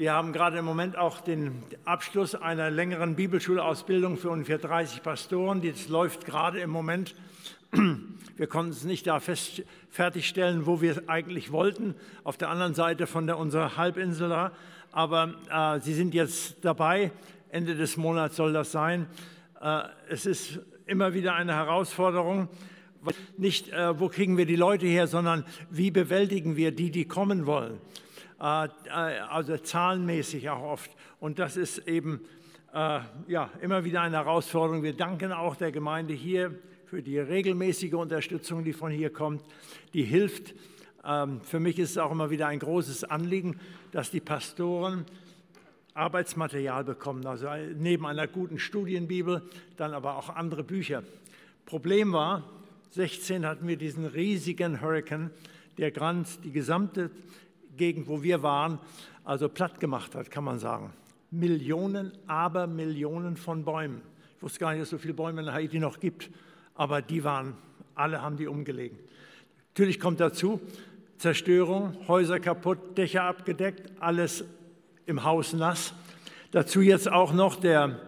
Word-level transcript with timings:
Wir 0.00 0.14
haben 0.14 0.32
gerade 0.32 0.56
im 0.56 0.64
Moment 0.64 0.96
auch 0.96 1.20
den 1.20 1.62
Abschluss 1.84 2.34
einer 2.34 2.70
längeren 2.70 3.16
Bibelschulausbildung 3.16 4.16
für 4.16 4.30
ungefähr 4.30 4.56
30 4.56 5.02
Pastoren. 5.02 5.60
Das 5.60 5.88
läuft 5.88 6.24
gerade 6.24 6.58
im 6.60 6.70
Moment. 6.70 7.14
Wir 7.70 8.46
konnten 8.46 8.72
es 8.72 8.84
nicht 8.84 9.06
da 9.06 9.20
fest, 9.20 9.62
fertigstellen, 9.90 10.64
wo 10.64 10.80
wir 10.80 11.02
eigentlich 11.08 11.52
wollten, 11.52 11.94
auf 12.24 12.38
der 12.38 12.48
anderen 12.48 12.72
Seite 12.72 13.06
von 13.06 13.26
der, 13.26 13.36
unserer 13.36 13.76
Halbinsel 13.76 14.30
da. 14.30 14.52
Aber 14.90 15.34
äh, 15.50 15.80
sie 15.82 15.92
sind 15.92 16.14
jetzt 16.14 16.64
dabei. 16.64 17.12
Ende 17.50 17.74
des 17.74 17.98
Monats 17.98 18.36
soll 18.36 18.54
das 18.54 18.72
sein. 18.72 19.06
Äh, 19.60 19.82
es 20.08 20.24
ist 20.24 20.60
immer 20.86 21.12
wieder 21.12 21.34
eine 21.34 21.54
Herausforderung. 21.54 22.48
Nicht, 23.36 23.68
äh, 23.68 24.00
wo 24.00 24.08
kriegen 24.08 24.38
wir 24.38 24.46
die 24.46 24.56
Leute 24.56 24.86
her, 24.86 25.06
sondern 25.06 25.44
wie 25.68 25.90
bewältigen 25.90 26.56
wir 26.56 26.72
die, 26.72 26.90
die 26.90 27.04
kommen 27.04 27.44
wollen. 27.44 27.78
Äh, 28.40 28.64
äh, 28.64 28.88
also 28.88 29.56
zahlenmäßig 29.56 30.48
auch 30.48 30.62
oft. 30.62 30.90
Und 31.18 31.38
das 31.38 31.56
ist 31.56 31.86
eben 31.86 32.20
äh, 32.72 33.00
ja, 33.28 33.50
immer 33.60 33.84
wieder 33.84 34.00
eine 34.00 34.16
Herausforderung. 34.16 34.82
Wir 34.82 34.96
danken 34.96 35.32
auch 35.32 35.56
der 35.56 35.72
Gemeinde 35.72 36.14
hier 36.14 36.54
für 36.86 37.02
die 37.02 37.18
regelmäßige 37.18 37.94
Unterstützung, 37.94 38.64
die 38.64 38.72
von 38.72 38.90
hier 38.90 39.12
kommt, 39.12 39.42
die 39.92 40.04
hilft. 40.04 40.54
Ähm, 41.04 41.40
für 41.42 41.60
mich 41.60 41.78
ist 41.78 41.90
es 41.90 41.98
auch 41.98 42.10
immer 42.10 42.30
wieder 42.30 42.46
ein 42.46 42.58
großes 42.58 43.04
Anliegen, 43.04 43.60
dass 43.92 44.10
die 44.10 44.20
Pastoren 44.20 45.04
Arbeitsmaterial 45.92 46.84
bekommen, 46.84 47.26
also 47.26 47.48
neben 47.76 48.06
einer 48.06 48.26
guten 48.26 48.58
Studienbibel, 48.58 49.42
dann 49.76 49.92
aber 49.92 50.16
auch 50.16 50.30
andere 50.30 50.62
Bücher. 50.62 51.02
Problem 51.66 52.12
war, 52.12 52.44
16 52.92 53.44
hatten 53.44 53.66
wir 53.66 53.76
diesen 53.76 54.06
riesigen 54.06 54.80
Hurrikan, 54.80 55.30
der 55.78 55.90
ganz 55.90 56.40
die 56.40 56.52
gesamte 56.52 57.10
Gegend, 57.80 58.06
wo 58.08 58.22
wir 58.22 58.42
waren, 58.42 58.78
also 59.24 59.48
platt 59.48 59.80
gemacht 59.80 60.14
hat, 60.14 60.30
kann 60.30 60.44
man 60.44 60.58
sagen. 60.58 60.92
Millionen, 61.30 62.12
aber 62.26 62.66
Millionen 62.66 63.36
von 63.36 63.64
Bäumen. 63.64 64.02
Ich 64.36 64.42
wusste 64.42 64.60
gar 64.60 64.70
nicht, 64.70 64.82
dass 64.82 64.88
es 64.88 64.90
so 64.90 64.98
viele 64.98 65.14
Bäume 65.14 65.40
in 65.40 65.52
Haiti 65.52 65.78
noch 65.78 65.98
gibt, 65.98 66.30
aber 66.74 67.00
die 67.00 67.24
waren, 67.24 67.54
alle 67.94 68.20
haben 68.20 68.36
die 68.36 68.46
umgelegt. 68.46 69.08
Natürlich 69.72 69.98
kommt 69.98 70.20
dazu 70.20 70.60
Zerstörung, 71.16 71.96
Häuser 72.06 72.38
kaputt, 72.38 72.98
Dächer 72.98 73.24
abgedeckt, 73.24 73.92
alles 73.98 74.44
im 75.06 75.24
Haus 75.24 75.54
nass. 75.54 75.94
Dazu 76.50 76.82
jetzt 76.82 77.10
auch 77.10 77.32
noch 77.32 77.56
der, 77.56 77.98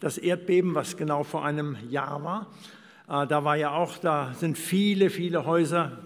das 0.00 0.18
Erdbeben, 0.18 0.74
was 0.74 0.96
genau 0.96 1.22
vor 1.22 1.44
einem 1.44 1.76
Jahr 1.88 2.22
war. 2.22 2.46
Äh, 3.08 3.26
da 3.26 3.44
war 3.44 3.56
ja 3.56 3.72
auch, 3.72 3.98
da 3.98 4.32
sind 4.34 4.58
viele, 4.58 5.10
viele 5.10 5.46
Häuser 5.46 5.98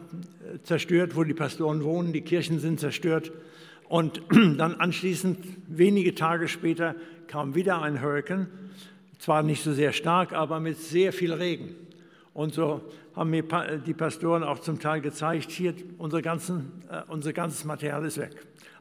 zerstört, 0.63 1.17
wo 1.17 1.25
die 1.25 1.35
Pastoren 1.35 1.85
wohnen, 1.85 2.13
die 2.13 2.23
Kirchen 2.23 2.59
sind 2.59 2.81
zerstört. 2.81 3.33
Und 3.89 4.23
dann 4.31 4.75
anschließend, 4.75 5.39
wenige 5.69 6.15
Tage 6.15 6.49
später, 6.49 6.95
kam 7.27 7.55
wieder 7.55 7.81
ein 7.83 8.03
Hurrikan, 8.03 8.49
zwar 9.19 9.43
nicht 9.43 9.63
so 9.63 9.73
sehr 9.73 9.93
stark, 9.93 10.33
aber 10.33 10.61
mit 10.61 10.79
sehr 10.79 11.13
viel 11.13 11.33
Regen. 11.33 11.75
Und 12.33 12.55
so 12.55 12.83
haben 13.15 13.31
mir 13.31 13.45
die 13.87 13.95
Pastoren 13.95 14.43
auch 14.43 14.61
zum 14.61 14.79
Teil 14.81 15.01
gezeigt, 15.01 15.51
hier, 15.51 15.75
unser, 15.99 16.23
ganzen, 16.23 16.73
äh, 16.91 17.03
unser 17.09 17.33
ganzes 17.33 17.65
Material 17.65 18.05
ist 18.05 18.19
weg. 18.19 18.35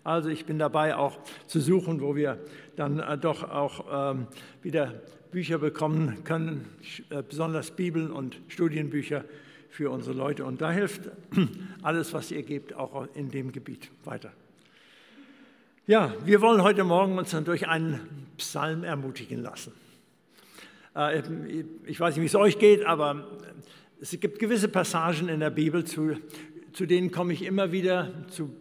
Also 0.04 0.30
ich 0.30 0.46
bin 0.46 0.58
dabei 0.58 0.96
auch 0.96 1.20
zu 1.48 1.60
suchen, 1.60 2.02
wo 2.02 2.16
wir 2.16 2.40
dann 2.76 3.00
äh, 3.00 3.18
doch 3.18 3.44
auch 3.44 4.14
ähm, 4.14 4.28
wieder 4.62 4.94
Bücher 5.32 5.60
bekommen 5.60 6.24
können, 6.24 6.66
äh, 7.10 7.22
besonders 7.22 7.72
Bibeln 7.72 8.12
und 8.12 8.40
Studienbücher 8.48 9.26
für 9.70 9.92
unsere 9.92 10.16
Leute. 10.16 10.46
Und 10.46 10.62
da 10.62 10.72
hilft 10.72 11.10
alles, 11.82 12.14
was 12.14 12.32
ihr 12.32 12.44
gebt, 12.44 12.74
auch 12.74 13.08
in 13.14 13.30
dem 13.30 13.52
Gebiet 13.52 13.92
weiter. 14.04 14.32
Ja, 15.86 16.14
wir 16.26 16.42
wollen 16.42 16.64
heute 16.64 16.84
Morgen 16.84 17.18
uns 17.18 17.32
dann 17.32 17.46
durch 17.46 17.68
einen 17.68 18.28
Psalm 18.38 18.84
ermutigen 18.84 19.42
lassen. 19.42 19.74
Äh, 20.96 21.22
ich 21.86 22.00
weiß 22.00 22.16
nicht, 22.16 22.22
wie 22.22 22.28
es 22.28 22.36
euch 22.36 22.60
geht, 22.60 22.86
aber 22.86 23.28
es 24.02 24.18
gibt 24.20 24.40
gewisse 24.40 24.68
Passagen 24.68 25.30
in 25.30 25.40
der 25.40 25.50
Bibel, 25.50 25.84
zu, 25.84 26.16
zu 26.74 26.86
denen 26.86 27.12
komme 27.12 27.34
ich 27.34 27.44
immer 27.44 27.72
wieder 27.72 28.12
zu 28.30 28.56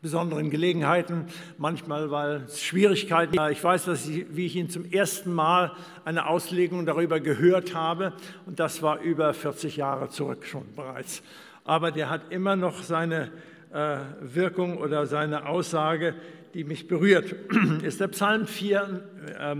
besonderen 0.00 0.50
Gelegenheiten, 0.50 1.26
manchmal 1.56 2.10
weil 2.10 2.42
es 2.46 2.62
Schwierigkeiten. 2.62 3.36
Ich 3.50 3.62
weiß, 3.62 3.86
dass 3.86 4.06
ich, 4.08 4.26
wie 4.30 4.46
ich 4.46 4.56
ihn 4.56 4.70
zum 4.70 4.84
ersten 4.84 5.32
Mal 5.32 5.72
eine 6.04 6.28
Auslegung 6.28 6.86
darüber 6.86 7.18
gehört 7.20 7.74
habe 7.74 8.12
und 8.46 8.60
das 8.60 8.80
war 8.82 9.00
über 9.00 9.34
40 9.34 9.76
Jahre 9.76 10.08
zurück 10.08 10.46
schon 10.46 10.72
bereits. 10.76 11.22
Aber 11.64 11.90
der 11.90 12.10
hat 12.10 12.30
immer 12.30 12.56
noch 12.56 12.82
seine 12.82 13.30
äh, 13.72 13.98
Wirkung 14.20 14.78
oder 14.78 15.06
seine 15.06 15.46
Aussage, 15.46 16.14
die 16.54 16.64
mich 16.64 16.88
berührt. 16.88 17.34
Ist 17.82 18.00
der 18.00 18.08
Psalm 18.08 18.46
4, 18.46 19.02
äh, 19.38 19.56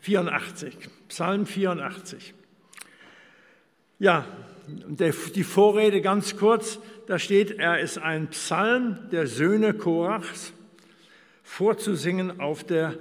84. 0.00 0.76
Psalm 1.08 1.44
84. 1.44 2.34
Ja, 3.98 4.24
der, 4.66 5.12
die 5.34 5.44
Vorrede 5.44 6.00
ganz 6.00 6.36
kurz. 6.36 6.78
Da 7.06 7.18
steht, 7.18 7.58
er 7.58 7.80
ist 7.80 7.98
ein 7.98 8.28
Psalm 8.28 8.96
der 9.10 9.26
Söhne 9.26 9.74
Korachs, 9.74 10.52
vorzusingen 11.42 12.40
auf 12.40 12.62
der 12.62 12.94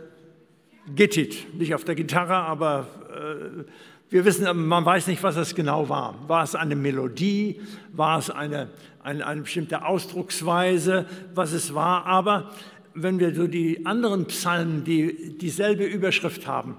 Gittit, 0.96 1.54
nicht 1.54 1.76
auf 1.76 1.84
der 1.84 1.94
Gitarre, 1.94 2.34
aber 2.34 2.88
äh, 3.14 3.64
wir 4.10 4.26
wissen, 4.26 4.46
man 4.68 4.84
weiß 4.84 5.06
nicht, 5.06 5.22
was 5.22 5.36
das 5.36 5.54
genau 5.54 5.88
war. 5.88 6.16
War 6.28 6.44
es 6.44 6.56
eine 6.56 6.76
Melodie? 6.76 7.62
War 7.94 8.18
es 8.18 8.32
eine, 8.32 8.70
eine, 9.04 9.26
eine 9.26 9.42
bestimmte 9.42 9.86
Ausdrucksweise, 9.86 11.06
was 11.36 11.54
es 11.54 11.76
war? 11.76 12.08
Aber 12.08 12.52
wenn 12.96 13.20
wir 13.20 13.36
so 13.36 13.46
die 13.46 13.86
anderen 13.86 14.26
Psalmen, 14.26 14.84
die 14.84 15.38
dieselbe 15.38 15.86
Überschrift 15.86 16.48
haben, 16.48 16.76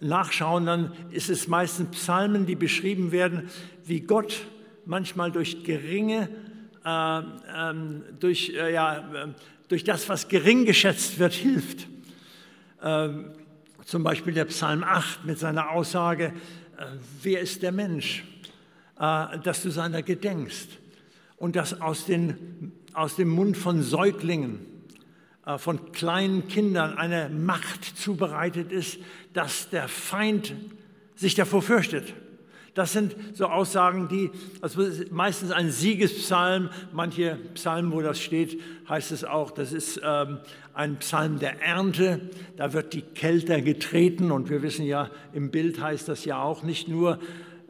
nachschauen, 0.00 0.66
dann 0.66 0.92
ist 1.10 1.30
es 1.30 1.48
meistens 1.48 1.90
Psalmen, 1.90 2.46
die 2.46 2.54
beschrieben 2.54 3.10
werden, 3.10 3.50
wie 3.84 4.00
Gott 4.00 4.46
manchmal 4.86 5.32
durch 5.32 5.64
geringe 5.64 6.28
durch, 6.82 8.50
äh, 8.50 8.72
ja, 8.72 8.98
äh, 8.98 9.28
durch 9.68 9.84
das, 9.84 10.08
was 10.08 10.28
gering 10.28 10.64
geschätzt 10.64 11.18
wird, 11.18 11.34
hilft. 11.34 11.86
Ähm, 12.82 13.32
zum 13.84 14.02
Beispiel 14.02 14.32
der 14.32 14.46
Psalm 14.46 14.82
8 14.84 15.24
mit 15.24 15.38
seiner 15.38 15.70
Aussage, 15.70 16.32
wer 17.22 17.40
ist 17.40 17.62
der 17.62 17.72
Mensch, 17.72 18.24
dass 18.96 19.62
du 19.62 19.70
seiner 19.70 20.02
gedenkst 20.02 20.68
und 21.36 21.56
dass 21.56 21.80
aus, 21.80 22.04
den, 22.06 22.72
aus 22.92 23.16
dem 23.16 23.30
Mund 23.30 23.56
von 23.56 23.82
Säuglingen, 23.82 24.60
von 25.56 25.90
kleinen 25.90 26.46
Kindern 26.46 26.96
eine 26.96 27.30
Macht 27.30 27.84
zubereitet 27.84 28.70
ist, 28.70 28.98
dass 29.32 29.70
der 29.70 29.88
Feind 29.88 30.54
sich 31.16 31.34
davor 31.34 31.60
fürchtet. 31.60 32.14
Das 32.74 32.92
sind 32.92 33.16
so 33.32 33.46
Aussagen, 33.46 34.08
die, 34.08 34.30
also 34.60 34.82
meistens 35.10 35.50
ein 35.50 35.70
Siegespsalm, 35.70 36.70
manche 36.92 37.36
Psalmen, 37.54 37.92
wo 37.92 38.00
das 38.00 38.20
steht, 38.20 38.60
heißt 38.88 39.10
es 39.12 39.24
auch, 39.24 39.50
das 39.50 39.72
ist 39.72 40.00
ähm, 40.04 40.38
ein 40.72 40.96
Psalm 40.98 41.38
der 41.38 41.60
Ernte, 41.62 42.20
da 42.56 42.72
wird 42.72 42.92
die 42.92 43.02
Kälte 43.02 43.60
getreten 43.62 44.30
und 44.30 44.50
wir 44.50 44.62
wissen 44.62 44.86
ja, 44.86 45.10
im 45.32 45.50
Bild 45.50 45.80
heißt 45.80 46.08
das 46.08 46.24
ja 46.24 46.42
auch 46.42 46.62
nicht 46.62 46.88
nur 46.88 47.18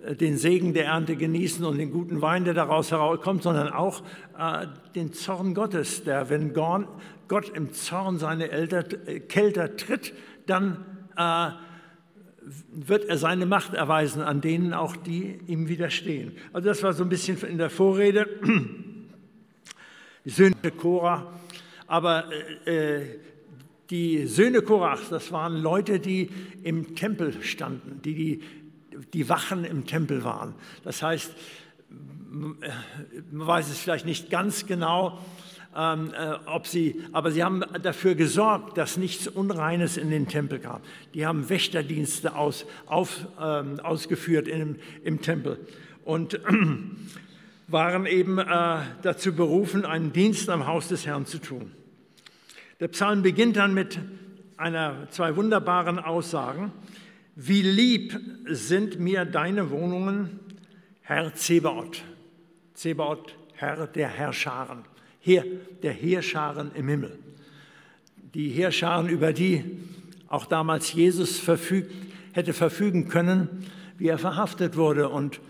äh, 0.05 0.15
den 0.15 0.37
Segen 0.37 0.75
der 0.75 0.87
Ernte 0.87 1.17
genießen 1.17 1.65
und 1.65 1.78
den 1.78 1.91
guten 1.91 2.21
Wein, 2.21 2.44
der 2.44 2.55
daraus 2.55 2.91
herauskommt, 2.91 3.43
sondern 3.43 3.71
auch 3.71 4.03
äh, 4.38 4.67
den 4.94 5.12
Zorn 5.12 5.55
Gottes, 5.55 6.05
der, 6.05 6.28
wenn 6.28 6.53
Gott 6.53 7.49
im 7.55 7.72
Zorn 7.72 8.19
seine 8.19 8.50
Elter, 8.50 8.84
äh, 9.06 9.21
Kälter 9.21 9.77
tritt, 9.77 10.12
dann 10.47 10.84
äh, 11.17 11.50
wird 12.72 13.04
er 13.04 13.18
seine 13.18 13.46
Macht 13.46 13.74
erweisen 13.74 14.22
an 14.22 14.40
denen 14.40 14.72
auch, 14.72 14.96
die 14.96 15.38
ihm 15.46 15.68
widerstehen. 15.68 16.36
Also 16.52 16.68
das 16.68 16.82
war 16.82 16.92
so 16.92 17.02
ein 17.04 17.08
bisschen 17.08 17.40
in 17.42 17.58
der 17.58 17.70
Vorrede. 17.70 18.26
Die 20.24 20.30
Söhne 20.30 20.54
Korah. 20.76 21.32
Aber 21.86 22.24
äh, 22.66 23.00
die 23.90 24.26
Söhne 24.26 24.62
Korachs, 24.62 25.08
das 25.08 25.32
waren 25.32 25.56
Leute, 25.56 25.98
die 25.98 26.31
im 26.62 26.94
Tempel 26.94 27.42
standen, 27.42 28.00
die, 28.02 28.14
die 28.14 28.43
die 29.14 29.28
Wachen 29.28 29.64
im 29.64 29.86
Tempel 29.86 30.25
waren. 30.25 30.54
Das 30.84 31.02
heißt, 31.02 31.32
man 32.31 32.56
weiß 33.32 33.69
es 33.70 33.78
vielleicht 33.78 34.06
nicht 34.06 34.31
ganz 34.31 34.66
genau, 34.66 35.19
ähm, 35.76 36.12
äh, 36.12 36.34
ob 36.46 36.67
sie, 36.67 37.02
aber 37.12 37.31
sie 37.31 37.44
haben 37.44 37.62
dafür 37.82 38.14
gesorgt, 38.14 38.76
dass 38.76 38.96
nichts 38.96 39.28
Unreines 39.28 39.96
in 39.96 40.11
den 40.11 40.26
Tempel 40.26 40.58
kam. 40.58 40.81
Die 41.14 41.26
haben 41.26 41.49
Wächterdienste 41.49 42.34
aus, 42.34 42.67
auf, 42.87 43.26
ähm, 43.40 43.78
ausgeführt 43.81 44.49
in, 44.49 44.78
im 45.05 45.20
Tempel 45.20 45.58
und 46.05 46.34
äh, 46.34 46.38
waren 47.69 48.06
eben 48.06 48.38
äh, 48.38 48.78
dazu 49.02 49.32
berufen, 49.32 49.84
einen 49.84 50.12
Dienst 50.12 50.50
am 50.50 50.67
Haus 50.67 50.88
des 50.88 51.06
Herrn 51.06 51.25
zu 51.25 51.38
tun. 51.38 51.70
Der 52.81 52.88
Psalm 52.88 53.22
beginnt 53.22 53.56
dann 53.56 53.75
mit 53.75 53.99
einer, 54.56 55.06
zwei 55.11 55.37
wunderbaren 55.37 55.99
Aussagen. 55.99 56.72
Wie 57.37 57.62
lieb 57.62 58.19
sind 58.46 58.99
mir 58.99 59.25
deine 59.25 59.70
Wohnungen, 59.70 60.40
Herr 61.02 61.34
Zebaoth. 61.34 62.02
Zebaoth, 62.75 63.37
Herr 63.55 63.87
der 63.87 64.08
Herrscharen. 64.08 64.84
Heer, 65.20 65.44
der 65.82 65.93
Heerscharen 65.93 66.72
im 66.75 66.88
Himmel. 66.88 67.19
die 68.34 68.50
Heerscharen, 68.50 69.08
über 69.08 69.32
die 69.32 69.64
auch 70.28 70.46
damals 70.46 70.93
Jesus 70.93 71.38
verfügt, 71.38 71.93
hätte 72.32 72.52
verfügen 72.52 73.08
können, 73.08 73.67
wie 73.99 74.08
er 74.08 74.19
verhaftet 74.19 74.76
wurde 74.76 75.08
und 75.08 75.40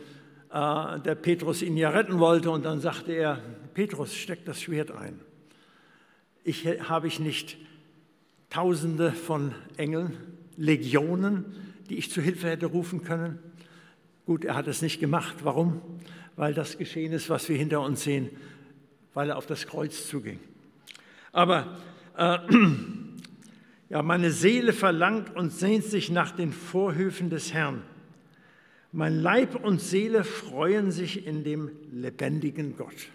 äh, 0.50 0.98
der 1.00 1.14
Petrus 1.14 1.62
ihn 1.62 1.76
ja 1.76 1.90
retten 1.90 2.18
wollte. 2.18 2.50
Und 2.50 2.64
dann 2.64 2.80
sagte 2.80 3.12
er, 3.12 3.40
Petrus, 3.74 4.14
steck 4.14 4.44
das 4.44 4.62
Schwert 4.62 4.90
ein. 4.90 5.20
Ich, 6.42 6.66
habe 6.66 7.06
ich 7.06 7.20
nicht 7.20 7.58
Tausende 8.48 9.12
von 9.12 9.54
Engeln, 9.76 10.16
Legionen, 10.56 11.44
die 11.88 11.96
ich 11.96 12.10
zu 12.10 12.20
Hilfe 12.20 12.48
hätte 12.48 12.66
rufen 12.66 13.04
können? 13.04 13.38
Gut, 14.26 14.44
er 14.44 14.56
hat 14.56 14.66
es 14.66 14.82
nicht 14.82 14.98
gemacht. 14.98 15.36
Warum? 15.44 15.80
Weil 16.34 16.52
das 16.52 16.76
geschehen 16.76 17.12
ist, 17.12 17.30
was 17.30 17.48
wir 17.48 17.56
hinter 17.56 17.80
uns 17.82 18.02
sehen, 18.02 18.30
weil 19.14 19.30
er 19.30 19.36
auf 19.36 19.46
das 19.46 19.66
Kreuz 19.66 20.06
zuging. 20.06 20.38
Aber 21.32 21.78
äh, 22.16 22.38
ja, 23.88 24.02
meine 24.02 24.30
Seele 24.30 24.72
verlangt 24.72 25.34
und 25.34 25.50
sehnt 25.50 25.84
sich 25.84 26.10
nach 26.10 26.32
den 26.32 26.52
Vorhöfen 26.52 27.30
des 27.30 27.52
Herrn. 27.52 27.82
Mein 28.92 29.20
Leib 29.20 29.64
und 29.64 29.80
Seele 29.80 30.24
freuen 30.24 30.90
sich 30.90 31.26
in 31.26 31.44
dem 31.44 31.70
lebendigen 31.92 32.76
Gott. 32.76 33.08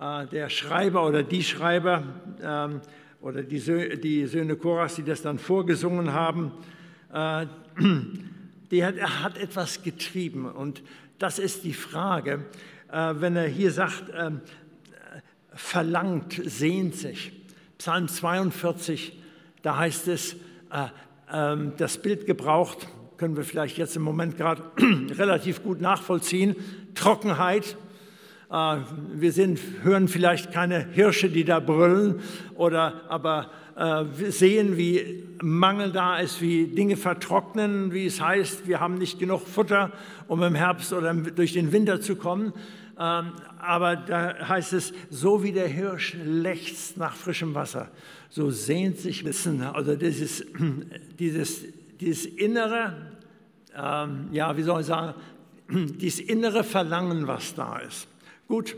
Äh, 0.00 0.26
der 0.28 0.48
Schreiber 0.48 1.06
oder 1.06 1.22
die 1.22 1.44
Schreiber 1.44 2.02
ähm, 2.42 2.80
oder 3.20 3.42
die 3.42 3.58
Söhne 4.26 4.56
Koras, 4.56 4.96
die 4.96 5.02
das 5.02 5.22
dann 5.22 5.38
vorgesungen 5.38 6.12
haben, 6.12 6.52
äh, 7.12 7.46
die 8.70 8.84
hat, 8.84 8.96
er 8.96 9.22
hat 9.22 9.38
etwas 9.38 9.82
getrieben. 9.82 10.46
Und 10.46 10.82
das 11.18 11.38
ist 11.38 11.64
die 11.64 11.74
Frage, 11.74 12.44
äh, 12.90 13.14
wenn 13.18 13.36
er 13.36 13.48
hier 13.48 13.70
sagt, 13.70 14.04
ähm, 14.16 14.40
verlangt, 15.54 16.40
sehnt 16.44 16.94
sich. 16.94 17.32
Psalm 17.78 18.08
42, 18.08 19.18
da 19.62 19.76
heißt 19.76 20.08
es, 20.08 20.36
ähm, 21.32 21.72
das 21.76 21.98
Bild 21.98 22.26
gebraucht, 22.26 22.88
können 23.16 23.36
wir 23.36 23.44
vielleicht 23.44 23.78
jetzt 23.78 23.96
im 23.96 24.02
Moment 24.02 24.36
gerade 24.36 24.62
relativ 25.18 25.62
gut 25.62 25.80
nachvollziehen, 25.80 26.56
Trockenheit. 26.94 27.76
Äh, 28.50 28.76
wir 29.14 29.32
sind, 29.32 29.60
hören 29.82 30.08
vielleicht 30.08 30.52
keine 30.52 30.86
Hirsche, 30.92 31.28
die 31.28 31.44
da 31.44 31.60
brüllen, 31.60 32.20
oder, 32.54 33.02
aber 33.08 33.50
äh, 33.76 34.04
wir 34.16 34.32
sehen, 34.32 34.76
wie 34.76 35.24
Mangel 35.42 35.92
da 35.92 36.18
ist, 36.18 36.40
wie 36.40 36.66
Dinge 36.66 36.96
vertrocknen, 36.96 37.92
wie 37.92 38.06
es 38.06 38.20
heißt, 38.20 38.66
wir 38.66 38.80
haben 38.80 38.98
nicht 38.98 39.18
genug 39.18 39.46
Futter, 39.46 39.92
um 40.28 40.42
im 40.42 40.54
Herbst 40.54 40.92
oder 40.92 41.12
durch 41.14 41.52
den 41.52 41.72
Winter 41.72 42.00
zu 42.00 42.16
kommen. 42.16 42.52
Ähm, 42.98 43.32
aber 43.58 43.96
da 43.96 44.48
heißt 44.48 44.72
es, 44.72 44.92
so 45.10 45.42
wie 45.42 45.52
der 45.52 45.68
Hirsch 45.68 46.14
lechzt 46.24 46.96
nach 46.96 47.14
frischem 47.14 47.54
Wasser, 47.54 47.90
so 48.30 48.50
sehnt 48.50 48.98
sich 48.98 49.24
Wissen, 49.24 49.62
also 49.62 49.96
dieses, 49.96 50.44
dieses 51.18 51.64
dieses 52.00 52.26
innere, 52.26 52.94
ähm, 53.74 54.28
ja, 54.32 54.56
wie 54.56 54.62
soll 54.62 54.80
ich 54.80 54.86
sagen, 54.86 55.14
dieses 55.68 56.20
innere 56.20 56.64
Verlangen, 56.64 57.26
was 57.26 57.54
da 57.54 57.78
ist. 57.78 58.06
Gut, 58.46 58.76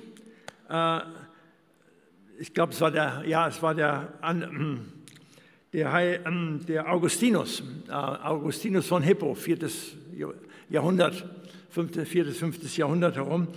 äh, 0.69 1.01
ich 2.39 2.53
glaube, 2.53 2.73
es 2.73 2.81
war 2.81 2.91
der, 2.91 3.25
ja, 3.27 3.49
es 3.49 3.61
war 3.63 3.75
der, 3.75 4.13
der, 5.73 6.19
der 6.69 6.93
Augustinus, 6.93 7.63
äh, 7.89 7.93
Augustinus 7.93 8.87
von 8.87 9.03
Hippo, 9.03 9.35
viertes 9.35 9.97
Jahrhundert, 10.69 11.25
viertes, 12.05 12.39
fünftes 12.39 12.77
Jahrhundert 12.77 13.17
herum, 13.17 13.49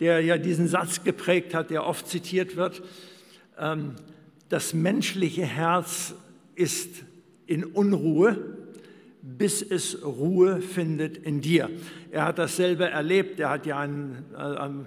der 0.00 0.20
ja 0.20 0.38
diesen 0.38 0.68
Satz 0.68 1.04
geprägt 1.04 1.54
hat, 1.54 1.70
der 1.70 1.86
oft 1.86 2.08
zitiert 2.08 2.56
wird, 2.56 2.82
ähm, 3.58 3.94
das 4.48 4.74
menschliche 4.74 5.44
Herz 5.44 6.14
ist 6.54 7.04
in 7.46 7.64
Unruhe, 7.64 8.36
bis 9.22 9.62
es 9.62 10.04
Ruhe 10.04 10.60
findet 10.60 11.16
in 11.16 11.40
dir. 11.40 11.70
Er 12.10 12.24
hat 12.24 12.38
dasselbe 12.38 12.88
erlebt. 12.88 13.40
Er 13.40 13.50
hat 13.50 13.66
ja 13.66 13.78
einen, 13.78 14.24
äh, 14.34 14.36
einen 14.36 14.86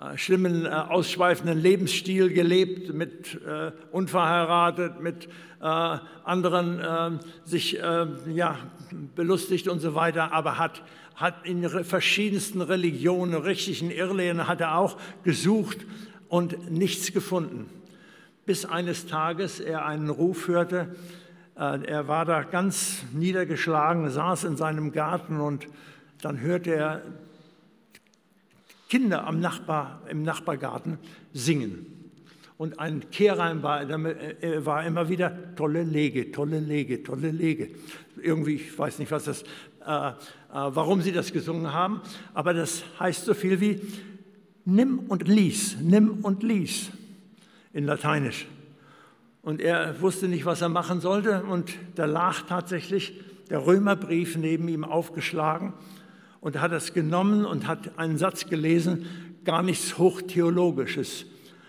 äh, 0.00 0.16
schlimmen, 0.16 0.64
äh, 0.64 0.68
ausschweifenden 0.68 1.60
Lebensstil 1.60 2.32
gelebt, 2.32 2.94
mit 2.94 3.34
äh, 3.44 3.72
unverheiratet, 3.90 5.00
mit 5.00 5.26
äh, 5.60 5.98
anderen 6.24 6.78
äh, 6.78 7.18
sich 7.44 7.78
ja, 8.32 8.58
belustigt 9.16 9.66
und 9.66 9.80
so 9.80 9.94
weiter, 9.94 10.32
aber 10.32 10.58
hat, 10.58 10.82
hat 11.18 11.44
in 11.44 11.68
verschiedensten 11.68 12.62
Religionen, 12.62 13.34
richtigen 13.34 13.90
Irrlehren 13.90 14.46
hat 14.46 14.60
er 14.60 14.78
auch 14.78 14.96
gesucht 15.24 15.78
und 16.28 16.70
nichts 16.70 17.12
gefunden. 17.12 17.68
Bis 18.46 18.64
eines 18.64 19.06
Tages 19.06 19.58
er 19.58 19.84
einen 19.84 20.10
Ruf 20.10 20.46
hörte, 20.46 20.94
äh, 21.56 21.84
er 21.84 22.06
war 22.06 22.24
da 22.24 22.44
ganz 22.44 23.02
niedergeschlagen, 23.12 24.08
saß 24.08 24.44
in 24.44 24.56
seinem 24.56 24.92
Garten 24.92 25.40
und 25.40 25.66
dann 26.22 26.40
hörte 26.40 26.74
er 26.74 27.02
Kinder 28.88 29.26
am 29.26 29.40
Nachbar, 29.40 30.02
im 30.08 30.22
Nachbargarten 30.22 30.98
singen. 31.32 32.12
Und 32.58 32.78
ein 32.78 33.10
Kehrreim 33.10 33.64
war, 33.64 33.82
äh, 33.82 34.64
war 34.64 34.86
immer 34.86 35.08
wieder 35.08 35.54
tolle 35.56 35.82
Lege, 35.82 36.30
tolle 36.30 36.60
Lege, 36.60 37.02
tolle 37.02 37.32
Lege. 37.32 37.70
Irgendwie, 38.22 38.54
ich 38.54 38.78
weiß 38.78 39.00
nicht, 39.00 39.10
was 39.10 39.24
das, 39.24 39.42
äh, 39.84 40.08
äh, 40.08 40.12
warum 40.50 41.02
sie 41.02 41.12
das 41.12 41.32
gesungen 41.32 41.72
haben, 41.72 42.00
aber 42.34 42.54
das 42.54 42.84
heißt 42.98 43.24
so 43.24 43.34
viel 43.34 43.60
wie 43.60 43.80
nimm 44.64 44.98
und 44.98 45.28
lies, 45.28 45.76
nimm 45.80 46.18
und 46.22 46.42
lies 46.42 46.90
in 47.72 47.84
Lateinisch. 47.84 48.46
Und 49.42 49.60
er 49.62 50.00
wusste 50.00 50.28
nicht, 50.28 50.44
was 50.44 50.60
er 50.60 50.68
machen 50.68 51.00
sollte. 51.00 51.44
Und 51.44 51.72
da 51.94 52.04
lag 52.04 52.42
tatsächlich 52.42 53.14
der 53.48 53.64
Römerbrief 53.64 54.36
neben 54.36 54.68
ihm 54.68 54.84
aufgeschlagen. 54.84 55.72
Und 56.40 56.60
hat 56.60 56.72
es 56.72 56.92
genommen 56.92 57.44
und 57.44 57.66
hat 57.66 57.98
einen 57.98 58.18
Satz 58.18 58.46
gelesen, 58.46 59.06
gar 59.44 59.62
nichts 59.62 59.96
Hochtheologisches. 59.96 61.24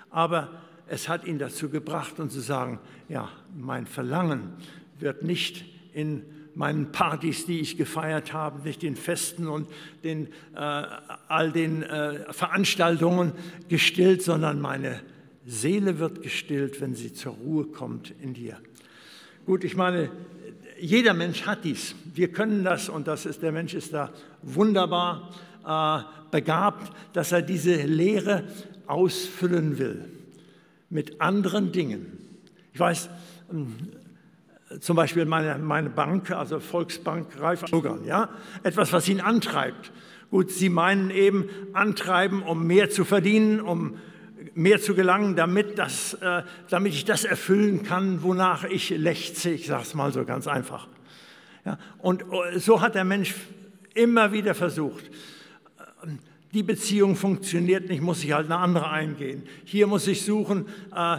Aber 0.10 0.50
es 0.88 1.08
hat 1.08 1.26
ihn 1.26 1.40
dazu 1.40 1.70
gebracht, 1.70 2.20
und 2.20 2.32
zu 2.32 2.40
sagen, 2.40 2.80
ja, 3.08 3.30
mein 3.58 3.86
Verlangen 3.86 4.54
wird 5.00 5.24
nicht 5.24 5.64
in 5.94 6.24
meinen 6.56 6.92
Partys, 6.92 7.46
die 7.46 7.60
ich 7.60 7.78
gefeiert 7.78 8.34
habe, 8.34 8.62
nicht 8.64 8.82
den 8.82 8.96
Festen 8.96 9.48
und 9.48 9.68
den, 10.04 10.28
äh, 10.56 10.84
all 11.28 11.52
den 11.52 11.84
äh, 11.84 12.32
Veranstaltungen 12.34 13.34
gestillt, 13.68 14.22
sondern 14.22 14.60
meine 14.60 15.02
Seele 15.46 16.00
wird 16.00 16.22
gestillt, 16.22 16.82
wenn 16.82 16.96
sie 16.96 17.14
zur 17.14 17.34
Ruhe 17.34 17.66
kommt 17.66 18.14
in 18.22 18.34
dir. 18.34 18.58
Gut, 19.46 19.64
ich 19.64 19.76
meine, 19.76 20.12
jeder 20.80 21.14
Mensch 21.14 21.46
hat 21.46 21.64
dies. 21.64 21.96
Wir 22.14 22.32
können 22.32 22.64
das 22.64 22.90
und 22.90 23.08
das 23.08 23.26
ist, 23.26 23.42
der 23.42 23.52
Mensch 23.52 23.74
ist 23.74 23.94
da 23.94 24.12
wunderbar 24.42 25.32
äh, 25.66 26.04
begabt, 26.32 26.92
dass 27.14 27.32
er 27.32 27.42
diese 27.42 27.76
Lehre 27.84 28.44
ausfüllen 28.86 29.78
will 29.78 30.06
mit 30.90 31.22
anderen 31.22 31.72
Dingen. 31.72 32.18
Ich 32.74 32.80
weiß, 32.80 33.10
zum 34.80 34.96
Beispiel 34.96 35.26
meine, 35.26 35.58
meine 35.58 35.90
Bank, 35.90 36.32
also 36.32 36.60
Volksbank 36.60 37.28
Raiffeisen, 37.40 38.06
ja, 38.06 38.30
etwas, 38.64 38.94
was 38.94 39.10
ihn 39.10 39.22
antreibt. 39.22 39.92
Gut, 40.30 40.52
Sie 40.52 40.70
meinen 40.70 41.10
eben 41.10 41.50
antreiben, 41.74 42.44
um 42.44 42.68
mehr 42.68 42.90
zu 42.92 43.04
verdienen, 43.04 43.62
um 43.62 43.98
mehr 44.54 44.80
zu 44.80 44.94
gelangen, 44.94 45.36
damit, 45.36 45.80
das, 45.80 46.14
äh, 46.16 46.44
damit 46.70 46.94
ich 46.94 47.06
das 47.06 47.24
erfüllen 47.24 47.84
kann, 47.84 48.22
wonach 48.22 48.64
ich 48.64 48.92
lechze. 48.92 49.50
Ich 49.50 49.68
sage 49.68 49.84
es 49.84 49.96
mal 49.96 50.12
so 50.12 50.26
ganz 50.26 50.48
einfach. 50.48 50.88
Ja, 51.66 51.80
und 51.98 52.24
äh, 52.24 52.60
so 52.60 52.82
hat 52.82 52.96
der 52.96 53.06
Mensch 53.06 53.34
immer 53.96 54.32
wieder 54.32 54.54
versucht. 54.54 55.04
Die 56.52 56.64
Beziehung 56.64 57.16
funktioniert 57.16 57.90
nicht, 57.90 58.02
muss 58.02 58.24
ich 58.24 58.32
halt 58.32 58.48
eine 58.48 58.58
andere 58.58 58.90
eingehen. 58.90 59.44
Hier 59.66 59.86
muss 59.86 60.08
ich 60.08 60.24
suchen, 60.24 60.66
äh, 60.96 61.18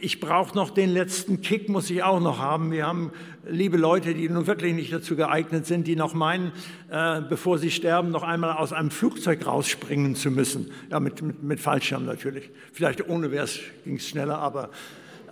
ich 0.00 0.18
brauche 0.18 0.56
noch 0.56 0.70
den 0.70 0.90
letzten 0.90 1.40
Kick, 1.40 1.68
muss 1.68 1.88
ich 1.88 2.02
auch 2.02 2.18
noch 2.18 2.38
haben. 2.38 2.72
Wir 2.72 2.84
haben 2.84 3.12
liebe 3.48 3.76
Leute, 3.76 4.12
die 4.12 4.28
nun 4.28 4.48
wirklich 4.48 4.74
nicht 4.74 4.92
dazu 4.92 5.14
geeignet 5.14 5.66
sind, 5.66 5.86
die 5.86 5.94
noch 5.94 6.14
meinen, 6.14 6.50
äh, 6.90 7.20
bevor 7.20 7.58
sie 7.58 7.70
sterben, 7.70 8.10
noch 8.10 8.24
einmal 8.24 8.56
aus 8.56 8.72
einem 8.72 8.90
Flugzeug 8.90 9.46
rausspringen 9.46 10.16
zu 10.16 10.32
müssen. 10.32 10.72
Ja, 10.90 10.98
mit, 10.98 11.22
mit, 11.22 11.44
mit 11.44 11.60
Fallschirm 11.60 12.04
natürlich. 12.04 12.50
Vielleicht 12.72 13.08
ohne 13.08 13.30
wäre 13.30 13.44
es, 13.44 13.60
ging 13.84 13.96
es 13.96 14.08
schneller, 14.08 14.38
aber 14.38 14.70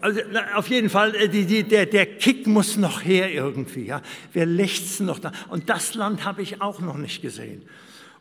also, 0.01 0.21
auf 0.55 0.69
jeden 0.69 0.91
Fall, 0.91 1.15
äh, 1.15 1.29
die, 1.29 1.47
die, 1.47 1.63
der, 1.65 1.87
der 1.87 2.07
Kick 2.07 2.47
muss 2.47 2.77
noch 2.77 3.05
her 3.05 3.33
irgendwie. 3.33 3.87
Ja. 3.87 4.03
Wir 4.33 4.47
lechzen 4.47 5.07
noch 5.07 5.19
da. 5.19 5.33
Und 5.49 5.71
das 5.71 5.95
Land 5.95 6.25
habe 6.25 6.43
ich 6.43 6.61
auch 6.61 6.81
noch 6.81 6.99
nicht 6.99 7.23
gesehen. 7.23 7.63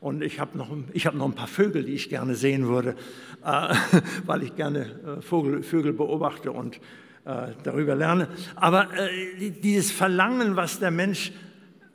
Und 0.04 0.22
ich 0.22 0.42
habe 0.42 0.58
noch, 0.58 0.68
hab 0.70 1.16
noch 1.16 1.26
ein 1.26 1.34
paar 1.34 1.48
Vögel, 1.48 1.86
die 1.86 1.94
ich 1.94 2.10
gerne 2.10 2.36
sehen 2.36 2.68
würde, 2.68 2.98
äh, 3.46 3.74
weil 4.26 4.44
ich 4.44 4.54
gerne 4.58 4.82
äh, 5.20 5.22
Vogel, 5.22 5.64
Vögel 5.64 5.94
beobachte 5.94 6.52
und 6.52 6.76
äh, 7.24 7.54
darüber 7.64 7.96
lerne. 7.96 8.28
Aber 8.58 8.90
äh, 9.00 9.50
dieses 9.50 9.92
Verlangen, 9.92 10.58
was 10.58 10.80
der 10.80 10.92
Mensch, 10.92 11.32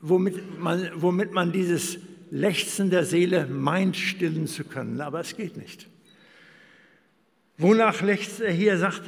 womit 0.00 0.58
man, 0.58 0.88
womit 0.94 1.32
man 1.32 1.52
dieses 1.52 1.98
Lechzen 2.30 2.88
der 2.88 3.04
Seele 3.04 3.46
meint, 3.46 3.94
stillen 3.94 4.46
zu 4.46 4.64
können, 4.64 5.02
aber 5.02 5.20
es 5.20 5.36
geht 5.36 5.58
nicht. 5.58 5.86
Wonach 7.58 8.00
lechzt 8.00 8.40
er 8.40 8.52
hier? 8.52 8.72
Er 8.72 8.78
sagt, 8.78 9.02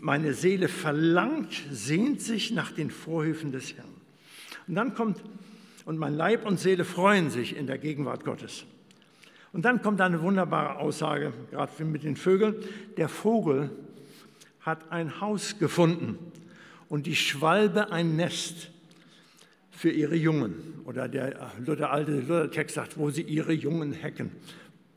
meine 0.00 0.34
Seele 0.34 0.68
verlangt, 0.68 1.64
sehnt 1.72 2.20
sich 2.20 2.52
nach 2.52 2.70
den 2.70 2.92
Vorhöfen 2.92 3.50
des 3.50 3.74
Herrn. 3.74 3.88
Und 4.68 4.76
dann 4.76 4.94
kommt, 4.94 5.20
und 5.84 5.98
mein 5.98 6.14
Leib 6.14 6.46
und 6.46 6.58
Seele 6.58 6.84
freuen 6.84 7.30
sich 7.30 7.56
in 7.56 7.66
der 7.66 7.78
Gegenwart 7.78 8.24
Gottes. 8.24 8.64
Und 9.52 9.64
dann 9.64 9.82
kommt 9.82 10.00
eine 10.00 10.20
wunderbare 10.20 10.78
Aussage, 10.78 11.32
gerade 11.50 11.84
mit 11.84 12.02
den 12.02 12.16
Vögeln. 12.16 12.56
Der 12.96 13.08
Vogel 13.08 13.70
hat 14.60 14.90
ein 14.90 15.20
Haus 15.20 15.58
gefunden 15.58 16.18
und 16.88 17.06
die 17.06 17.14
Schwalbe 17.14 17.92
ein 17.92 18.16
Nest 18.16 18.70
für 19.70 19.90
ihre 19.90 20.16
Jungen. 20.16 20.82
Oder 20.86 21.08
der, 21.08 21.50
der 21.58 21.92
alte 21.92 22.12
Luther-Text 22.12 22.74
sagt, 22.74 22.98
wo 22.98 23.10
sie 23.10 23.22
ihre 23.22 23.52
Jungen 23.52 23.92
hecken. 23.92 24.32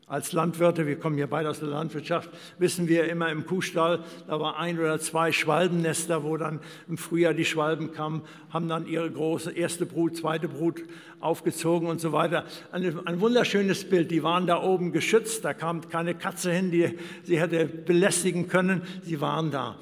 Als 0.08 0.32
Landwirte, 0.32 0.86
wir 0.86 0.98
kommen 0.98 1.16
hier 1.16 1.26
beide 1.26 1.50
aus 1.50 1.60
der 1.60 1.68
Landwirtschaft, 1.68 2.30
wissen 2.58 2.88
wir 2.88 3.10
immer 3.10 3.30
im 3.30 3.44
Kuhstall, 3.44 4.02
da 4.26 4.40
war 4.40 4.58
ein 4.58 4.78
oder 4.78 4.98
zwei 4.98 5.32
Schwalbennester, 5.32 6.24
wo 6.24 6.38
dann 6.38 6.60
im 6.88 6.96
Frühjahr 6.96 7.34
die 7.34 7.44
Schwalben 7.44 7.92
kamen, 7.92 8.22
haben 8.48 8.68
dann 8.68 8.86
ihre 8.86 9.10
große 9.10 9.52
erste 9.52 9.84
Brut, 9.84 10.16
zweite 10.16 10.48
Brut 10.48 10.82
aufgezogen 11.20 11.88
und 11.88 12.00
so 12.00 12.12
weiter. 12.12 12.44
Ein, 12.72 13.06
ein 13.06 13.20
wunderschönes 13.20 13.88
Bild. 13.88 14.10
Die 14.10 14.22
waren 14.22 14.46
da 14.46 14.62
oben 14.62 14.92
geschützt, 14.92 15.44
da 15.44 15.52
kam 15.52 15.88
keine 15.90 16.14
Katze 16.14 16.52
hin, 16.52 16.70
die 16.70 16.98
sie 17.24 17.38
hätte 17.38 17.66
belästigen 17.66 18.48
können. 18.48 18.82
Sie 19.02 19.20
waren 19.20 19.50
da. 19.50 19.76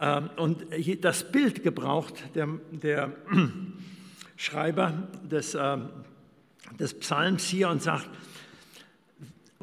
Ähm, 0.00 0.30
und 0.36 0.64
das 1.02 1.30
Bild 1.30 1.62
gebraucht 1.62 2.14
der, 2.34 2.48
der 2.70 3.12
Schreiber 4.36 5.08
des, 5.30 5.54
ähm, 5.54 5.90
des 6.78 6.98
Psalms 6.98 7.44
hier 7.44 7.68
und 7.68 7.82
sagt, 7.82 8.08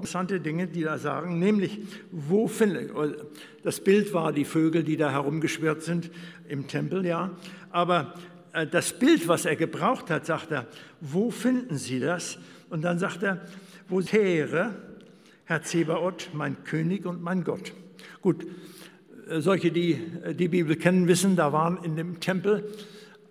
interessante 0.03 0.41
Dinge, 0.41 0.67
die 0.67 0.81
da 0.81 0.97
sagen, 0.97 1.39
nämlich, 1.39 1.79
wo 2.11 2.49
finde 2.49 3.15
das 3.63 3.79
Bild 3.79 4.13
war 4.13 4.33
die 4.33 4.43
Vögel, 4.43 4.83
die 4.83 4.97
da 4.97 5.09
herumgeschwirrt 5.11 5.81
sind 5.81 6.11
im 6.49 6.67
Tempel, 6.67 7.05
ja, 7.05 7.31
aber 7.71 8.13
äh, 8.51 8.67
das 8.67 8.99
Bild, 8.99 9.29
was 9.29 9.45
er 9.45 9.55
gebraucht 9.55 10.09
hat, 10.09 10.25
sagt 10.25 10.51
er, 10.51 10.67
wo 10.99 11.31
finden 11.31 11.77
Sie 11.77 12.01
das? 12.01 12.37
Und 12.69 12.81
dann 12.81 12.99
sagt 12.99 13.23
er, 13.23 13.39
wo 13.87 14.01
Heere, 14.01 14.75
Herr 15.45 15.63
Zebaoth, 15.63 16.31
mein 16.33 16.61
König 16.65 17.05
und 17.05 17.23
mein 17.23 17.45
Gott. 17.45 17.71
Gut, 18.21 18.45
äh, 19.29 19.39
solche, 19.39 19.71
die 19.71 19.93
äh, 20.25 20.35
die 20.35 20.49
Bibel 20.49 20.75
kennen, 20.75 21.07
wissen, 21.07 21.37
da 21.37 21.53
waren 21.53 21.81
in 21.81 21.95
dem 21.95 22.19
Tempel, 22.19 22.69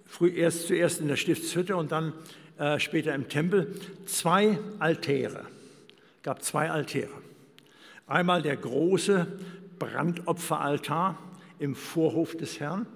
früh, 0.07 0.31
erst 0.31 0.69
zuerst 0.69 1.03
in 1.03 1.09
der 1.09 1.17
Stiftshütte 1.17 1.77
und 1.77 1.93
dann 1.93 2.15
äh, 2.59 2.79
später 2.79 3.15
im 3.15 3.29
Tempel, 3.29 3.75
zwei 4.07 4.59
Altäre 4.79 5.45
gab 6.23 6.43
zwei 6.43 6.71
Altäre. 6.71 7.13
Einmal 8.07 8.43
der 8.43 8.57
große 8.57 9.27
Brandopferaltar 9.79 11.19
im 11.59 11.75
Vorhof 11.75 12.37
des 12.37 12.61
Herrn 12.61 12.87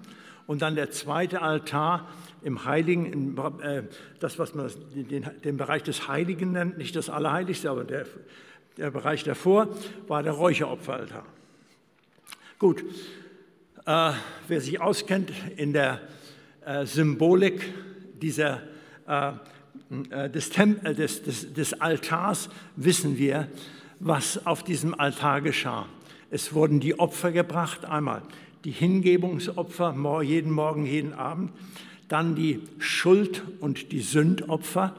und 0.46 0.62
dann 0.62 0.74
der 0.74 0.90
zweite 0.90 1.42
Altar 1.42 2.08
im 2.42 2.64
Heiligen, 2.64 3.36
äh, 3.60 3.82
das, 4.20 4.38
was 4.38 4.54
man 4.54 4.70
den, 4.94 5.26
den, 5.42 5.56
Bereich 5.56 5.82
des 5.82 6.06
Heiligen 6.06 6.52
nennt, 6.52 6.78
nicht 6.78 6.94
das 6.94 7.10
Allerheiligste, 7.10 7.70
aber 7.70 7.84
der, 7.84 8.06
der 8.76 8.90
Bereich 8.90 9.24
davor 9.24 9.68
war 10.06 10.22
der 10.22 10.32
Räucheropferaltar. 10.32 11.24
Gut, 12.58 12.84
äh, 13.84 14.12
wer 14.48 14.60
sich 14.60 14.80
auskennt 14.80 15.32
in 15.56 15.72
der 15.72 16.00
äh, 16.64 16.86
Symbolik 16.86 17.72
dieser 18.20 18.62
äh, 19.06 19.32
des, 19.90 20.50
Tempel, 20.50 20.92
äh, 20.92 20.94
des, 20.94 21.22
des, 21.22 21.52
des 21.52 21.80
Altars 21.80 22.48
wissen 22.76 23.18
wir, 23.18 23.48
was 24.00 24.46
auf 24.46 24.62
diesem 24.62 24.98
Altar 24.98 25.40
geschah. 25.40 25.86
Es 26.30 26.52
wurden 26.52 26.80
die 26.80 26.98
Opfer 26.98 27.32
gebracht, 27.32 27.84
einmal 27.84 28.22
die 28.64 28.72
Hingebungsopfer 28.72 29.94
jeden 30.22 30.50
Morgen, 30.50 30.86
jeden 30.86 31.12
Abend, 31.12 31.52
dann 32.08 32.34
die 32.34 32.60
Schuld- 32.78 33.42
und 33.60 33.92
die 33.92 34.00
Sündopfer 34.00 34.94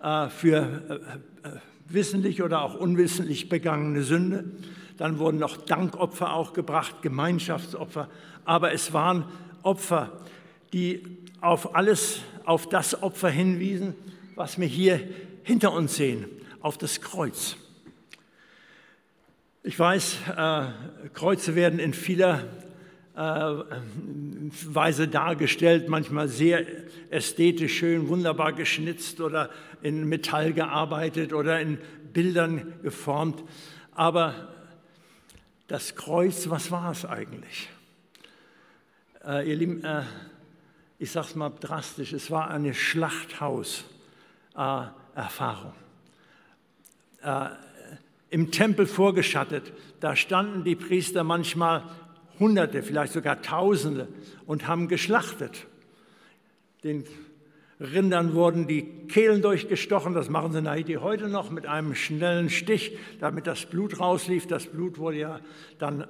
äh, 0.00 0.28
für 0.28 1.00
wissentlich 1.88 2.42
oder 2.42 2.62
auch 2.62 2.74
unwissentlich 2.74 3.48
begangene 3.48 4.02
Sünde. 4.02 4.44
Dann 4.98 5.18
wurden 5.18 5.38
noch 5.38 5.56
Dankopfer 5.56 6.32
auch 6.32 6.52
gebracht, 6.52 7.02
Gemeinschaftsopfer. 7.02 8.08
Aber 8.44 8.72
es 8.72 8.92
waren 8.92 9.24
Opfer, 9.62 10.12
die 10.72 11.02
auf 11.40 11.74
alles, 11.74 12.20
auf 12.44 12.68
das 12.68 13.02
Opfer 13.02 13.30
hinwiesen, 13.30 13.94
was 14.34 14.58
wir 14.58 14.66
hier 14.66 15.00
hinter 15.42 15.72
uns 15.72 15.96
sehen, 15.96 16.26
auf 16.60 16.78
das 16.78 17.00
Kreuz. 17.00 17.56
Ich 19.62 19.78
weiß, 19.78 20.16
äh, 20.36 20.66
Kreuze 21.14 21.54
werden 21.54 21.78
in 21.78 21.94
vieler 21.94 22.44
äh, 23.14 23.20
Weise 23.20 25.06
dargestellt, 25.06 25.88
manchmal 25.88 26.28
sehr 26.28 26.66
ästhetisch 27.10 27.78
schön, 27.78 28.08
wunderbar 28.08 28.52
geschnitzt 28.52 29.20
oder 29.20 29.50
in 29.82 30.08
Metall 30.08 30.52
gearbeitet 30.52 31.32
oder 31.32 31.60
in 31.60 31.78
Bildern 32.12 32.72
geformt. 32.82 33.42
Aber 33.94 34.48
das 35.68 35.94
Kreuz, 35.94 36.48
was 36.50 36.70
war 36.70 36.90
es 36.90 37.04
eigentlich? 37.04 37.68
Äh, 39.24 39.48
ihr 39.48 39.56
Lieben, 39.56 39.84
äh, 39.84 40.02
ich 41.02 41.10
sage 41.10 41.26
es 41.26 41.34
mal 41.34 41.50
drastisch, 41.58 42.12
es 42.12 42.30
war 42.30 42.48
ein 42.48 42.72
Schlachthauserfahrung. 42.72 45.72
Äh, 47.24 47.48
Im 48.30 48.52
Tempel 48.52 48.86
vorgeschattet, 48.86 49.72
da 49.98 50.14
standen 50.14 50.62
die 50.62 50.76
Priester 50.76 51.24
manchmal 51.24 51.82
Hunderte, 52.38 52.84
vielleicht 52.84 53.12
sogar 53.12 53.42
Tausende 53.42 54.06
und 54.46 54.68
haben 54.68 54.86
geschlachtet. 54.86 55.66
Den 56.84 57.02
Rindern 57.80 58.34
wurden 58.34 58.68
die 58.68 58.84
Kehlen 59.08 59.42
durchgestochen, 59.42 60.14
das 60.14 60.28
machen 60.28 60.52
sie 60.52 60.60
in 60.60 60.68
Haiti 60.68 60.94
heute 60.94 61.28
noch 61.28 61.50
mit 61.50 61.66
einem 61.66 61.96
schnellen 61.96 62.48
Stich, 62.48 62.96
damit 63.18 63.48
das 63.48 63.66
Blut 63.66 63.98
rauslief. 63.98 64.46
Das 64.46 64.66
Blut 64.66 64.98
wurde 64.98 65.16
ja 65.16 65.40
dann 65.80 66.02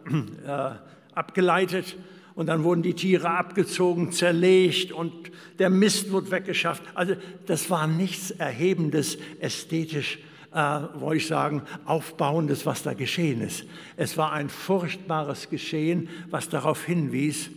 äh, 0.47 0.73
abgeleitet 1.15 1.97
und 2.35 2.47
dann 2.47 2.65
wurden 2.65 2.83
die 2.83 2.95
Tiere 2.95 3.31
abgezogen, 3.31 4.13
zerlegt 4.13 4.93
und 4.93 5.13
der 5.59 5.71
Mist 5.71 6.11
wurde 6.13 6.31
weggeschafft. 6.31 6.83
Also 6.95 7.15
das 7.47 7.71
war 7.71 7.87
nichts 7.87 8.31
Erhebendes, 8.31 9.19
ästhetisch, 9.41 10.19
äh, 10.53 10.81
wollte 10.95 11.19
ich 11.19 11.27
sagen, 11.27 11.63
Aufbauendes, 11.85 12.67
was 12.67 12.83
da 12.83 12.95
geschehen 12.95 13.41
ist. 13.41 13.65
Es 13.97 14.17
war 14.17 14.33
ein 14.33 14.49
furchtbares 14.49 15.51
Geschehen, 15.51 16.09
was 16.31 16.49
darauf 16.49 16.85
hinwies, 16.85 17.51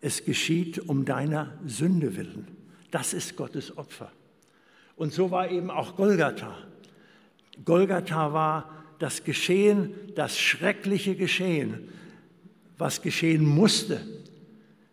es 0.00 0.24
geschieht 0.24 0.78
um 0.78 1.04
deiner 1.04 1.52
Sünde 1.66 2.16
willen. 2.16 2.46
Das 2.90 3.12
ist 3.12 3.36
Gottes 3.36 3.76
Opfer. 3.76 4.12
Und 4.96 5.12
so 5.12 5.30
war 5.30 5.50
eben 5.50 5.70
auch 5.70 5.96
Golgatha. 5.96 6.56
Golgatha 7.64 8.32
war 8.32 8.70
das 8.98 9.24
Geschehen, 9.24 9.94
das 10.14 10.38
schreckliche 10.38 11.14
Geschehen, 11.14 11.88
was 12.78 13.02
geschehen 13.02 13.44
musste, 13.44 14.00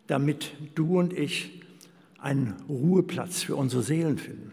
damit 0.08 0.52
du 0.74 0.98
und 0.98 1.12
ich 1.12 1.62
einen 2.18 2.54
Ruheplatz 2.68 3.42
für 3.42 3.56
unsere 3.56 3.82
Seelen 3.82 4.18
finden. 4.18 4.52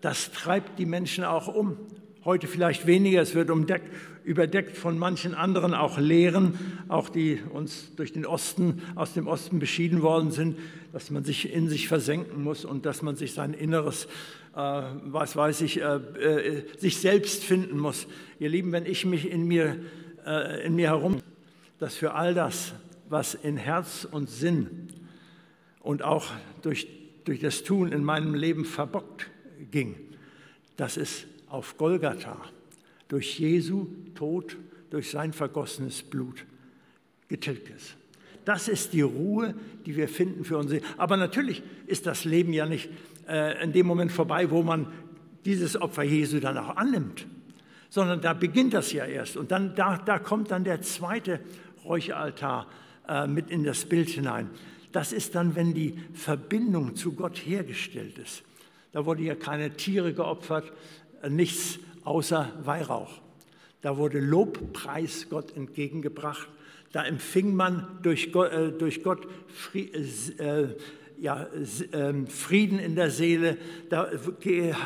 Das 0.00 0.32
treibt 0.32 0.78
die 0.78 0.86
Menschen 0.86 1.24
auch 1.24 1.48
um. 1.48 1.76
Heute 2.24 2.46
vielleicht 2.46 2.86
weniger, 2.86 3.20
es 3.20 3.34
wird 3.34 3.50
umdeckt, 3.50 3.90
überdeckt 4.24 4.76
von 4.76 4.96
manchen 4.96 5.34
anderen 5.34 5.74
auch 5.74 5.98
Lehren, 5.98 6.54
auch 6.88 7.08
die 7.08 7.40
uns 7.52 7.94
durch 7.96 8.12
den 8.12 8.24
Osten, 8.24 8.82
aus 8.94 9.12
dem 9.12 9.26
Osten 9.26 9.58
beschieden 9.58 10.02
worden 10.02 10.30
sind, 10.30 10.56
dass 10.92 11.10
man 11.10 11.24
sich 11.24 11.52
in 11.52 11.68
sich 11.68 11.88
versenken 11.88 12.42
muss 12.44 12.64
und 12.64 12.86
dass 12.86 13.02
man 13.02 13.16
sich 13.16 13.34
sein 13.34 13.54
Inneres, 13.54 14.06
äh, 14.54 14.58
was 14.58 15.34
weiß 15.34 15.62
ich, 15.62 15.80
äh, 15.80 15.96
äh, 15.96 16.62
sich 16.78 16.98
selbst 16.98 17.42
finden 17.42 17.78
muss. 17.78 18.06
Ihr 18.38 18.50
Lieben, 18.50 18.70
wenn 18.70 18.86
ich 18.86 19.04
mich 19.04 19.28
in 19.28 19.48
mir, 19.48 19.76
äh, 20.24 20.64
in 20.64 20.76
mir 20.76 20.88
herum 20.88 21.21
dass 21.82 21.96
für 21.96 22.14
all 22.14 22.32
das, 22.32 22.74
was 23.08 23.34
in 23.34 23.56
Herz 23.56 24.06
und 24.08 24.30
Sinn 24.30 24.86
und 25.80 26.04
auch 26.04 26.30
durch, 26.62 26.86
durch 27.24 27.40
das 27.40 27.64
Tun 27.64 27.90
in 27.90 28.04
meinem 28.04 28.36
Leben 28.36 28.64
verbockt 28.64 29.28
ging, 29.72 29.96
dass 30.76 30.96
es 30.96 31.24
auf 31.48 31.76
Golgatha 31.78 32.40
durch 33.08 33.36
Jesu 33.40 33.88
Tod, 34.14 34.56
durch 34.90 35.10
sein 35.10 35.32
vergossenes 35.32 36.04
Blut 36.04 36.46
getilgt 37.26 37.68
ist. 37.70 37.96
Das 38.44 38.68
ist 38.68 38.92
die 38.92 39.00
Ruhe, 39.02 39.52
die 39.84 39.96
wir 39.96 40.06
finden 40.06 40.44
für 40.44 40.58
unsere. 40.58 40.82
Aber 40.98 41.16
natürlich 41.16 41.64
ist 41.88 42.06
das 42.06 42.24
Leben 42.24 42.52
ja 42.52 42.64
nicht 42.64 42.90
äh, 43.28 43.60
in 43.60 43.72
dem 43.72 43.86
Moment 43.88 44.12
vorbei, 44.12 44.52
wo 44.52 44.62
man 44.62 44.86
dieses 45.44 45.80
Opfer 45.80 46.04
Jesu 46.04 46.38
dann 46.38 46.56
auch 46.58 46.76
annimmt, 46.76 47.26
sondern 47.92 48.20
da 48.20 48.34
beginnt 48.34 48.72
das 48.72 48.92
ja 48.92 49.04
erst. 49.04 49.36
Und 49.36 49.50
dann 49.50 49.74
da, 49.74 49.98
da 49.98 50.20
kommt 50.20 50.52
dann 50.52 50.62
der 50.62 50.80
zweite 50.80 51.40
Räucheraltar 51.84 52.66
äh, 53.08 53.26
mit 53.26 53.50
in 53.50 53.64
das 53.64 53.84
Bild 53.84 54.08
hinein. 54.08 54.50
Das 54.92 55.12
ist 55.12 55.34
dann, 55.34 55.56
wenn 55.56 55.74
die 55.74 55.94
Verbindung 56.12 56.96
zu 56.96 57.12
Gott 57.12 57.38
hergestellt 57.38 58.18
ist. 58.18 58.42
Da 58.92 59.06
wurde 59.06 59.22
ja 59.22 59.34
keine 59.34 59.70
Tiere 59.76 60.12
geopfert, 60.12 60.72
äh, 61.22 61.30
nichts 61.30 61.78
außer 62.04 62.52
Weihrauch. 62.62 63.20
Da 63.80 63.96
wurde 63.96 64.20
Lobpreis 64.20 65.28
Gott 65.28 65.56
entgegengebracht. 65.56 66.48
Da 66.92 67.04
empfing 67.04 67.54
man 67.54 67.98
durch 68.02 68.32
Gott, 68.32 68.52
äh, 68.52 68.70
durch 68.70 69.02
Gott 69.02 69.26
äh, 69.74 70.66
ja, 71.22 71.46
ähm, 71.92 72.26
Frieden 72.26 72.80
in 72.80 72.96
der 72.96 73.12
Seele. 73.12 73.56
Da 73.88 74.10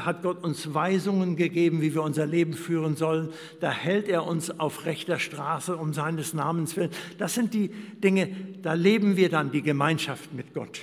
hat 0.05 0.21
Gott 0.21 0.45
uns 0.45 0.75
Weisungen 0.75 1.35
gegeben, 1.35 1.81
wie 1.81 1.95
wir 1.95 2.03
unser 2.03 2.27
Leben 2.27 2.53
führen 2.53 2.95
sollen. 2.95 3.31
Da 3.61 3.71
hält 3.71 4.07
er 4.07 4.27
uns 4.27 4.61
auf 4.61 4.85
rechter 4.85 5.19
Straße 5.19 5.75
um 5.75 5.95
seines 5.95 6.35
Namens 6.35 6.77
willen. 6.77 6.91
Das 7.17 7.33
sind 7.33 7.55
die 7.55 7.71
Dinge, 8.05 8.29
da 8.61 8.75
leben 8.75 9.17
wir 9.17 9.31
dann 9.31 9.51
die 9.51 9.63
Gemeinschaft 9.63 10.35
mit 10.35 10.53
Gott. 10.53 10.81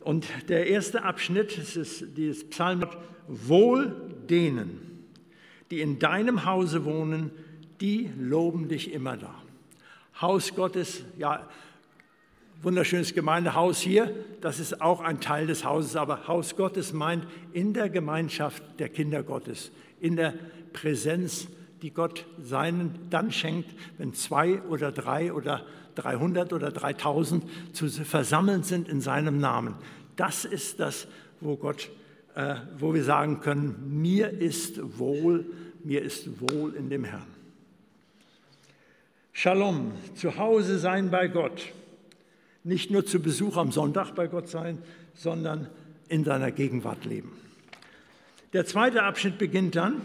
Und 0.00 0.26
der 0.48 0.66
erste 0.66 1.02
Abschnitt, 1.02 1.58
das 1.58 1.76
ist 1.76 2.16
dieses 2.16 2.48
Psalm, 2.48 2.86
wohl 3.28 3.94
denen, 4.30 5.04
die 5.70 5.82
in 5.82 5.98
deinem 5.98 6.46
Hause 6.46 6.86
wohnen, 6.86 7.30
die 7.82 8.08
loben 8.18 8.68
dich 8.68 8.90
immer 8.90 9.18
da. 9.18 9.34
Haus 10.18 10.54
Gottes, 10.54 11.04
ja, 11.18 11.46
wunderschönes 12.62 13.14
Gemeindehaus 13.14 13.80
hier, 13.80 14.14
das 14.40 14.60
ist 14.60 14.82
auch 14.82 15.00
ein 15.00 15.20
Teil 15.20 15.46
des 15.46 15.64
Hauses, 15.64 15.96
aber 15.96 16.28
Haus 16.28 16.56
Gottes 16.56 16.92
meint 16.92 17.26
in 17.52 17.72
der 17.72 17.88
Gemeinschaft 17.88 18.62
der 18.78 18.88
Kinder 18.88 19.22
Gottes, 19.22 19.70
in 20.00 20.16
der 20.16 20.34
Präsenz, 20.72 21.48
die 21.82 21.90
Gott 21.90 22.26
seinen 22.42 23.08
dann 23.08 23.32
schenkt, 23.32 23.70
wenn 23.96 24.12
zwei 24.12 24.60
oder 24.62 24.92
drei 24.92 25.32
oder 25.32 25.64
300 25.94 26.52
oder 26.52 26.70
3000 26.70 27.44
zu 27.72 27.88
versammelt 27.88 28.66
sind 28.66 28.88
in 28.88 29.00
seinem 29.00 29.38
Namen. 29.38 29.74
Das 30.16 30.44
ist 30.44 30.80
das, 30.80 31.08
wo 31.40 31.56
Gott, 31.56 31.90
äh, 32.34 32.56
wo 32.78 32.92
wir 32.92 33.04
sagen 33.04 33.40
können, 33.40 34.00
mir 34.02 34.28
ist 34.28 34.98
wohl, 34.98 35.46
mir 35.82 36.02
ist 36.02 36.28
wohl 36.40 36.74
in 36.74 36.90
dem 36.90 37.04
Herrn. 37.04 37.26
Shalom, 39.32 39.92
zu 40.14 40.36
Hause 40.36 40.78
sein 40.78 41.10
bei 41.10 41.26
Gott 41.28 41.72
nicht 42.64 42.90
nur 42.90 43.06
zu 43.06 43.20
Besuch 43.20 43.56
am 43.56 43.72
Sonntag 43.72 44.14
bei 44.14 44.26
Gott 44.26 44.48
sein, 44.48 44.78
sondern 45.14 45.68
in 46.08 46.24
seiner 46.24 46.50
Gegenwart 46.50 47.04
leben. 47.04 47.32
Der 48.52 48.66
zweite 48.66 49.04
Abschnitt 49.04 49.38
beginnt 49.38 49.76
dann 49.76 50.00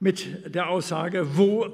mit 0.00 0.54
der 0.54 0.68
Aussage, 0.68 1.36
wo 1.36 1.66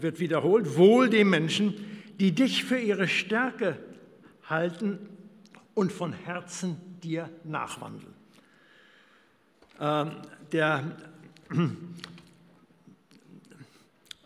wird 0.00 0.20
wiederholt, 0.20 0.76
wohl 0.76 1.08
dem 1.08 1.30
Menschen, 1.30 1.74
die 2.20 2.32
dich 2.32 2.64
für 2.64 2.78
ihre 2.78 3.08
Stärke 3.08 3.76
halten 4.48 4.98
und 5.74 5.92
von 5.92 6.12
Herzen 6.12 6.76
dir 7.02 7.28
nachwandeln. 7.44 8.14
Ähm, 9.80 10.12
der, 10.52 10.96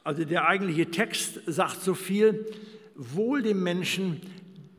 also 0.04 0.24
der 0.24 0.46
eigentliche 0.46 0.90
Text 0.90 1.40
sagt 1.46 1.82
so 1.82 1.94
viel, 1.94 2.44
wohl 2.94 3.42
dem 3.42 3.62
Menschen, 3.62 4.20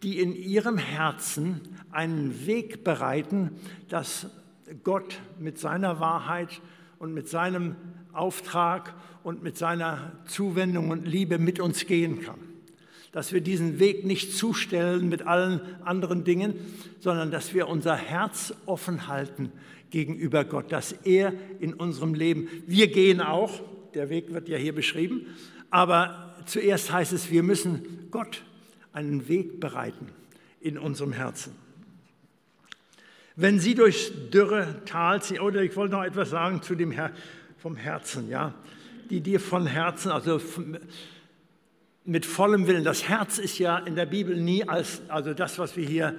die 0.04 0.20
in 0.20 0.36
ihrem 0.36 0.78
Herzen 0.78 1.62
einen 1.92 2.46
Weg 2.46 2.84
bereiten, 2.84 3.52
dass 3.90 4.28
Gott 4.84 5.20
mit 5.40 5.58
seiner 5.58 6.00
Wahrheit 6.00 6.62
und 7.00 7.14
mit 7.14 7.28
seinem 7.28 7.76
Auftrag 8.14 8.94
und 9.24 9.44
mit 9.44 9.58
seiner 9.58 10.14
Zuwendung 10.26 10.90
und 10.90 11.08
Liebe 11.08 11.38
mit 11.38 11.60
uns 11.60 11.86
gehen 11.86 12.22
kann. 12.22 12.40
Dass 13.12 13.32
wir 13.32 13.42
diesen 13.42 13.80
Weg 13.80 14.06
nicht 14.06 14.36
zustellen 14.36 15.10
mit 15.10 15.24
allen 15.26 15.62
anderen 15.84 16.24
Dingen, 16.24 16.56
sondern 17.00 17.32
dass 17.32 17.54
wir 17.54 17.68
unser 17.68 17.96
Herz 17.96 18.54
offen 18.66 19.08
halten 19.08 19.52
gegenüber 19.90 20.44
Gott, 20.44 20.72
dass 20.72 20.92
er 20.92 21.34
in 21.60 21.74
unserem 21.74 22.14
Leben, 22.14 22.48
wir 22.68 22.88
gehen 22.88 23.22
auch, 23.22 23.62
der 23.94 24.10
Weg 24.10 24.34
wird 24.34 24.50
ja 24.50 24.58
hier 24.58 24.76
beschrieben, 24.76 25.28
aber 25.70 26.36
zuerst 26.46 26.92
heißt 26.92 27.14
es, 27.14 27.32
wir 27.32 27.44
müssen 27.44 28.08
Gott 28.12 28.44
einen 28.98 29.28
Weg 29.28 29.60
bereiten 29.60 30.10
in 30.60 30.80
unserem 30.80 31.14
Herzen. 31.14 31.54
Wenn 33.36 33.60
Sie 33.60 33.76
durchs 33.76 34.12
dürre 34.34 34.82
Tal 34.86 35.22
ziehen, 35.22 35.40
oder 35.40 35.62
ich 35.62 35.76
wollte 35.76 35.94
noch 35.94 36.04
etwas 36.04 36.32
sagen 36.32 36.64
zu 36.64 36.74
dem 36.74 36.90
Her 36.90 37.12
vom 37.60 37.76
Herzen, 37.76 38.28
ja, 38.28 38.56
die 39.12 39.22
dir 39.22 39.40
von 39.40 39.68
Herzen, 39.68 40.12
also 40.12 40.42
mit 42.06 42.26
vollem 42.26 42.66
Willen, 42.66 42.84
das 42.84 43.08
Herz 43.08 43.38
ist 43.38 43.60
ja 43.60 43.78
in 43.78 43.96
der 43.96 44.08
Bibel 44.08 44.36
nie 44.36 44.68
als, 44.68 45.04
also 45.10 45.36
das, 45.36 45.60
was 45.60 45.78
wir 45.78 45.86
hier 45.86 46.16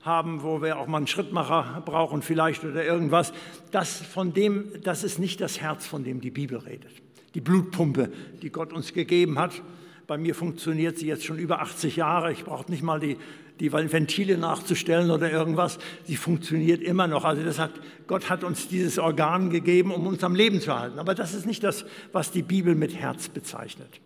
haben, 0.00 0.42
wo 0.42 0.62
wir 0.62 0.78
auch 0.78 0.86
mal 0.86 0.98
einen 0.98 1.06
Schrittmacher 1.06 1.82
brauchen 1.84 2.22
vielleicht 2.22 2.64
oder 2.64 2.86
irgendwas, 2.86 3.34
das 3.70 3.98
von 4.00 4.32
dem, 4.32 4.72
das 4.82 5.04
ist 5.04 5.18
nicht 5.18 5.42
das 5.42 5.60
Herz, 5.60 5.86
von 5.86 6.04
dem 6.04 6.22
die 6.22 6.30
Bibel 6.30 6.56
redet. 6.56 6.92
Die 7.34 7.42
Blutpumpe, 7.42 8.10
die 8.40 8.48
Gott 8.48 8.72
uns 8.72 8.94
gegeben 8.94 9.38
hat, 9.38 9.60
bei 10.06 10.18
mir 10.18 10.34
funktioniert 10.34 10.98
sie 10.98 11.06
jetzt 11.06 11.24
schon 11.24 11.38
über 11.38 11.60
80 11.60 11.96
Jahre. 11.96 12.32
Ich 12.32 12.44
brauche 12.44 12.70
nicht 12.70 12.82
mal 12.82 13.00
die, 13.00 13.16
die 13.60 13.72
Ventile 13.72 14.36
nachzustellen 14.36 15.10
oder 15.10 15.30
irgendwas. 15.30 15.78
Sie 16.04 16.16
funktioniert 16.16 16.82
immer 16.82 17.06
noch. 17.06 17.24
Also 17.24 17.42
das 17.42 17.58
hat, 17.58 17.72
Gott 18.06 18.28
hat 18.28 18.44
uns 18.44 18.68
dieses 18.68 18.98
Organ 18.98 19.50
gegeben, 19.50 19.92
um 19.92 20.06
uns 20.06 20.22
am 20.22 20.34
Leben 20.34 20.60
zu 20.60 20.78
halten. 20.78 20.98
Aber 20.98 21.14
das 21.14 21.34
ist 21.34 21.46
nicht 21.46 21.62
das, 21.62 21.84
was 22.12 22.30
die 22.30 22.42
Bibel 22.42 22.74
mit 22.74 22.94
Herz 22.94 23.28
bezeichnet. 23.28 24.00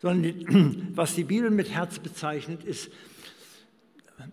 Sondern 0.00 0.90
was 0.94 1.14
die 1.14 1.24
Bibel 1.24 1.50
mit 1.50 1.70
Herz 1.70 1.98
bezeichnet, 1.98 2.62
ist 2.64 2.90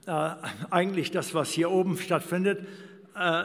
äh, 0.05 0.29
eigentlich 0.69 1.11
das, 1.11 1.33
was 1.33 1.51
hier 1.51 1.71
oben 1.71 1.97
stattfindet. 1.97 2.59
Äh, 3.15 3.43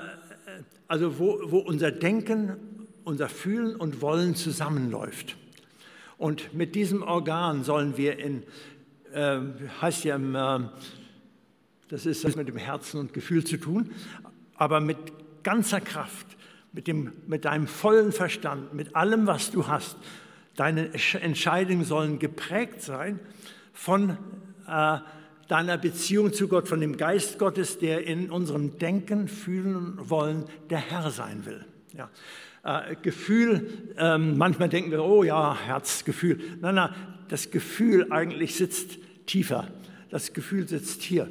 also 0.87 1.19
wo, 1.19 1.39
wo 1.45 1.59
unser 1.59 1.93
Denken, 1.93 2.57
unser 3.05 3.29
Fühlen 3.29 3.77
und 3.77 4.03
Wollen 4.03 4.35
zusammenläuft. 4.35 5.37
Und 6.19 6.53
mit 6.53 6.75
diesem 6.75 7.03
Organ 7.03 7.65
sollen 7.65 7.97
wir 7.97 8.19
in, 8.19 8.43
äh, 9.13 9.41
heißt 9.81 10.05
ja, 10.05 10.17
äh, 10.17 10.69
das 11.89 12.05
ist 12.05 12.37
mit 12.37 12.49
dem 12.49 12.57
Herzen 12.57 13.01
und 13.01 13.15
Gefühl 13.15 13.45
zu 13.45 13.57
tun, 13.57 13.93
aber 14.57 14.81
mit 14.81 14.99
ganzer 15.43 15.81
Kraft, 15.81 16.27
mit, 16.73 16.87
dem, 16.87 17.13
mit 17.27 17.45
deinem 17.45 17.67
vollen 17.67 18.13
Verstand, 18.13 18.75
mit 18.75 18.95
allem, 18.95 19.27
was 19.27 19.51
du 19.51 19.67
hast. 19.69 19.97
Deine 20.57 20.91
Entscheidungen 21.21 21.85
sollen 21.85 22.19
geprägt 22.19 22.83
sein 22.83 23.21
von 23.73 24.19
äh, 24.67 24.99
deiner 25.47 25.79
Beziehung 25.79 26.33
zu 26.33 26.49
Gott, 26.49 26.69
von 26.69 26.81
dem 26.81 26.97
Geist 26.97 27.39
Gottes, 27.39 27.79
der 27.79 28.07
in 28.07 28.31
unserem 28.31 28.79
Denken, 28.79 29.29
Fühlen 29.29 29.77
und 29.77 30.11
Wollen 30.11 30.45
der 30.69 30.79
Herr 30.79 31.11
sein 31.11 31.47
will. 31.47 31.65
Ja. 31.97 32.11
Äh, 32.65 32.97
Gefühl, 33.03 33.95
ähm, 33.99 34.37
manchmal 34.37 34.69
denken 34.69 34.91
wir, 34.91 35.03
oh 35.05 35.23
ja, 35.23 35.57
Herzgefühl. 35.59 36.41
Nein, 36.61 36.75
nein, 36.75 36.91
das 37.29 37.51
Gefühl 37.51 38.09
eigentlich 38.11 38.57
sitzt 38.57 38.99
tiefer. 39.27 39.69
Das 40.11 40.33
Gefühl 40.33 40.67
sitzt 40.67 41.03
hier. 41.03 41.31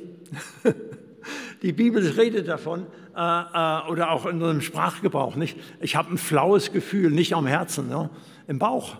Die 1.62 1.74
Bibel 1.74 2.08
redet 2.08 2.48
davon, 2.48 2.86
äh, 3.16 3.20
äh, 3.20 3.90
oder 3.90 4.12
auch 4.12 4.26
in 4.26 4.36
unserem 4.36 4.62
Sprachgebrauch, 4.62 5.36
nicht? 5.36 5.58
Ich 5.82 5.96
habe 5.96 6.14
ein 6.14 6.18
flaues 6.18 6.72
Gefühl, 6.72 7.12
nicht 7.12 7.34
am 7.34 7.48
Herzen, 7.48 7.90
ne? 7.90 8.10
im 8.48 8.60
Bauch. 8.60 8.98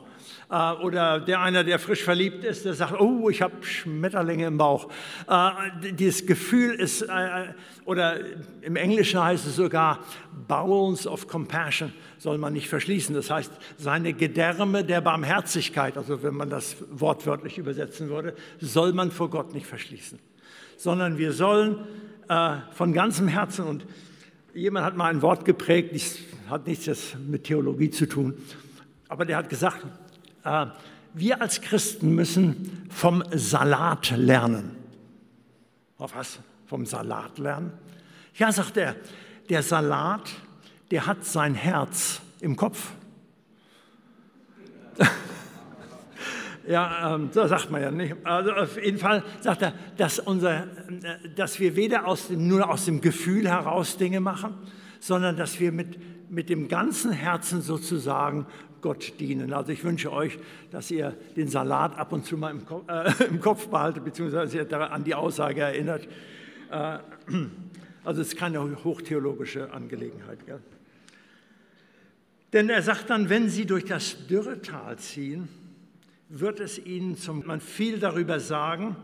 Äh, 0.50 0.72
oder 0.82 1.20
der 1.20 1.42
einer, 1.42 1.64
der 1.64 1.78
frisch 1.78 2.04
verliebt 2.04 2.44
ist, 2.44 2.64
der 2.64 2.74
sagt, 2.74 3.00
oh, 3.00 3.30
ich 3.30 3.42
habe 3.42 3.64
Schmetterlinge 3.64 4.46
im 4.46 4.58
Bauch. 4.58 4.90
Äh, 5.28 5.52
dieses 5.92 6.26
Gefühl 6.26 6.76
ist, 6.76 7.02
äh, 7.02 7.54
oder 7.84 8.20
im 8.62 8.78
Englischen 8.78 9.22
heißt 9.22 9.46
es 9.46 9.58
sogar, 9.58 10.00
Bowels 10.48 11.06
of 11.06 11.28
Compassion 11.28 11.92
soll 12.18 12.38
man 12.38 12.54
nicht 12.54 12.70
verschließen. 12.70 13.14
Das 13.14 13.30
heißt, 13.30 13.52
seine 13.78 14.14
Gedärme 14.14 14.86
der 14.86 15.02
Barmherzigkeit, 15.02 15.98
also 15.98 16.24
wenn 16.24 16.36
man 16.36 16.50
das 16.50 16.78
wortwörtlich 16.92 17.58
übersetzen 17.58 18.10
würde, 18.10 18.34
soll 18.60 18.94
man 18.94 19.12
vor 19.12 19.30
Gott 19.30 19.54
nicht 19.54 19.68
verschließen. 19.68 20.18
Sondern 20.78 21.18
wir 21.18 21.34
sollen 21.34 21.88
von 22.72 22.92
ganzem 22.92 23.30
Herzen 23.30 23.66
und 23.66 23.86
jemand 24.54 24.86
hat 24.86 24.98
mal 24.98 25.10
ein 25.10 25.22
Wort 25.22 25.46
geprägt, 25.46 25.96
das 25.96 26.18
hat 26.50 26.68
nichts 26.68 27.16
mit 27.26 27.46
Theologie 27.46 27.90
zu 27.90 28.06
tun, 28.06 28.34
aber 29.08 29.24
der 29.24 29.38
hat 29.38 29.50
gesagt, 29.50 29.86
wir 31.14 31.42
als 31.42 31.62
Christen 31.62 32.14
müssen 32.14 32.88
vom 32.90 33.24
Salat 33.32 34.12
lernen. 34.16 34.76
Auf 35.98 36.16
was? 36.16 36.40
Vom 36.68 36.86
Salat 36.86 37.38
lernen? 37.40 37.72
Ja, 38.36 38.52
sagt 38.52 38.78
er, 38.78 38.96
der 39.50 39.64
Salat, 39.64 40.30
der 40.92 41.08
hat 41.08 41.26
sein 41.26 41.56
Herz 41.56 42.22
im 42.40 42.56
Kopf. 42.56 42.92
ja, 46.68 47.16
ähm, 47.16 47.30
so 47.32 47.48
sagt 47.48 47.72
man 47.72 47.82
ja 47.82 47.92
nicht. 47.92 48.16
Also 48.24 48.52
auf 48.54 48.84
jeden 48.84 49.00
Fall 49.00 49.24
sagt 49.42 49.64
er, 49.64 49.74
dass, 49.98 50.20
unser, 50.20 50.64
äh, 50.64 51.30
dass 51.36 51.60
wir 51.60 51.76
weder 51.76 52.08
aus 52.08 52.28
dem, 52.28 52.48
nur 52.48 52.70
aus 52.70 52.86
dem 52.86 53.02
Gefühl 53.02 53.50
heraus 53.50 53.98
Dinge 53.98 54.20
machen, 54.20 54.56
sondern 55.00 55.36
dass 55.36 55.60
wir 55.60 55.72
mit, 55.72 55.98
mit 56.30 56.50
dem 56.50 56.68
ganzen 56.68 57.12
Herzen 57.12 57.62
sozusagen 57.62 58.46
Gott 58.82 59.20
dienen. 59.20 59.54
Also 59.54 59.72
ich 59.72 59.84
wünsche 59.84 60.12
euch, 60.12 60.38
dass 60.72 60.92
ihr 60.92 61.16
den 61.36 61.48
Salat 61.48 61.98
ab 61.98 62.14
und 62.14 62.26
zu 62.26 62.38
mal 62.38 62.52
im, 62.52 62.66
Kopf, 62.66 62.84
äh, 62.90 63.24
im 63.30 63.40
Kopf 63.40 63.68
behaltet, 63.68 64.04
beziehungsweise 64.04 64.68
an 64.92 65.04
die 65.04 65.16
Aussage 65.16 65.62
erinnert. 65.62 66.08
Äh, 66.72 67.00
also 68.04 68.22
es 68.22 68.30
ist 68.30 68.38
keine 68.38 68.84
hochtheologische 68.84 69.72
Angelegenheit. 69.74 70.46
Gell? 70.46 70.60
Denn 72.54 72.70
er 72.70 72.82
sagt 72.82 73.10
dann, 73.10 73.30
wenn 73.30 73.50
sie 73.50 73.66
durch 73.66 73.86
das 73.86 74.28
Dürretal 74.28 74.98
ziehen, 74.98 75.50
wird 76.30 76.60
es 76.60 76.84
ihnen 76.86 77.18
zum, 77.18 77.46
man 77.46 77.62
viel 77.62 78.00
darüber 78.00 78.40
sagen, 78.40 78.96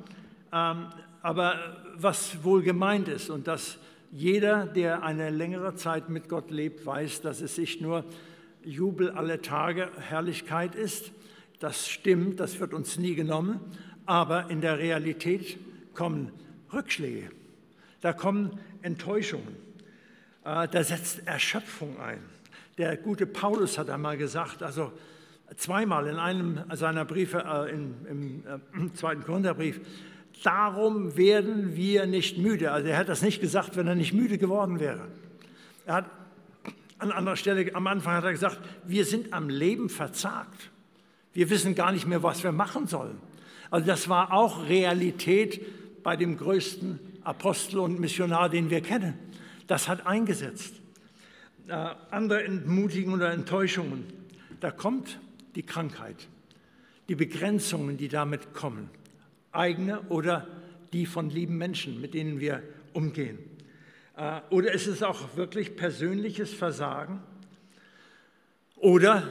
ähm, 0.51 0.87
aber 1.21 1.77
was 1.95 2.43
wohl 2.43 2.63
gemeint 2.63 3.07
ist 3.07 3.29
und 3.29 3.47
dass 3.47 3.77
jeder, 4.15 4.67
der 4.67 5.01
eine 5.01 5.31
längere 5.31 5.75
Zeit 5.75 6.09
mit 6.09 6.29
Gott 6.29 6.51
lebt, 6.51 6.85
weiß, 6.85 7.21
dass 7.21 7.41
es 7.41 7.55
sich 7.55 7.81
nur 7.81 8.05
Jubel 8.63 9.09
alle 9.09 9.41
Tage, 9.41 9.89
Herrlichkeit 9.99 10.75
ist. 10.75 11.11
Das 11.59 11.89
stimmt, 11.89 12.39
das 12.39 12.59
wird 12.59 12.75
uns 12.75 12.99
nie 12.99 13.15
genommen, 13.15 13.59
aber 14.05 14.51
in 14.51 14.61
der 14.61 14.77
Realität 14.77 15.57
kommen 15.95 16.31
Rückschläge, 16.71 17.29
da 18.01 18.13
kommen 18.13 18.59
Enttäuschungen, 18.83 19.55
äh, 20.43 20.67
da 20.67 20.83
setzt 20.83 21.25
Erschöpfung 21.25 21.99
ein. 21.99 22.19
Der 22.77 22.97
gute 22.97 23.25
Paulus 23.25 23.77
hat 23.77 23.89
einmal 23.89 24.17
gesagt, 24.17 24.61
also 24.61 24.91
zweimal 25.55 26.07
in 26.07 26.17
einem 26.17 26.59
seiner 26.73 27.05
Briefe, 27.05 27.43
äh, 27.45 27.71
in, 27.71 27.95
im 28.07 28.89
äh, 28.89 28.93
zweiten 28.93 29.23
Korintherbrief, 29.23 29.79
darum 30.43 31.17
werden 31.17 31.75
wir 31.75 32.05
nicht 32.05 32.37
müde. 32.37 32.71
Also 32.71 32.89
er 32.89 32.97
hat 32.97 33.09
das 33.09 33.21
nicht 33.21 33.41
gesagt, 33.41 33.75
wenn 33.75 33.87
er 33.87 33.95
nicht 33.95 34.13
müde 34.13 34.37
geworden 34.37 34.79
wäre. 34.79 35.07
Er 35.85 35.95
hat 35.95 36.05
an 36.99 37.11
anderer 37.11 37.35
Stelle, 37.35 37.73
am 37.75 37.87
Anfang 37.87 38.13
hat 38.15 38.23
er 38.23 38.31
gesagt, 38.31 38.59
wir 38.85 39.05
sind 39.05 39.33
am 39.33 39.49
Leben 39.49 39.89
verzagt. 39.89 40.69
Wir 41.33 41.49
wissen 41.49 41.75
gar 41.75 41.91
nicht 41.91 42.07
mehr, 42.07 42.23
was 42.23 42.43
wir 42.43 42.51
machen 42.51 42.87
sollen. 42.87 43.17
Also 43.71 43.87
das 43.87 44.07
war 44.07 44.31
auch 44.31 44.67
Realität 44.67 46.03
bei 46.03 46.15
dem 46.15 46.37
größten 46.37 46.99
Apostel 47.23 47.79
und 47.79 47.99
Missionar, 47.99 48.49
den 48.49 48.69
wir 48.69 48.81
kennen. 48.81 49.15
Das 49.67 49.87
hat 49.87 50.05
eingesetzt. 50.05 50.75
Äh, 51.67 51.73
andere 52.11 52.43
Entmutigungen 52.43 53.21
oder 53.21 53.31
Enttäuschungen. 53.31 54.05
Da 54.59 54.71
kommt 54.71 55.19
die 55.55 55.63
Krankheit, 55.63 56.27
die 57.09 57.15
Begrenzungen, 57.15 57.97
die 57.97 58.09
damit 58.09 58.53
kommen, 58.53 58.89
eigene 59.53 60.01
oder 60.09 60.47
die 60.91 61.05
von 61.05 61.29
lieben 61.29 61.57
Menschen, 61.57 62.01
mit 62.01 62.13
denen 62.13 62.39
wir 62.39 62.61
umgehen. 62.93 63.39
Äh, 64.17 64.41
oder 64.49 64.73
ist 64.73 64.87
es 64.87 65.01
auch 65.03 65.35
wirklich 65.35 65.75
persönliches 65.75 66.53
Versagen? 66.53 67.21
Oder, 68.75 69.23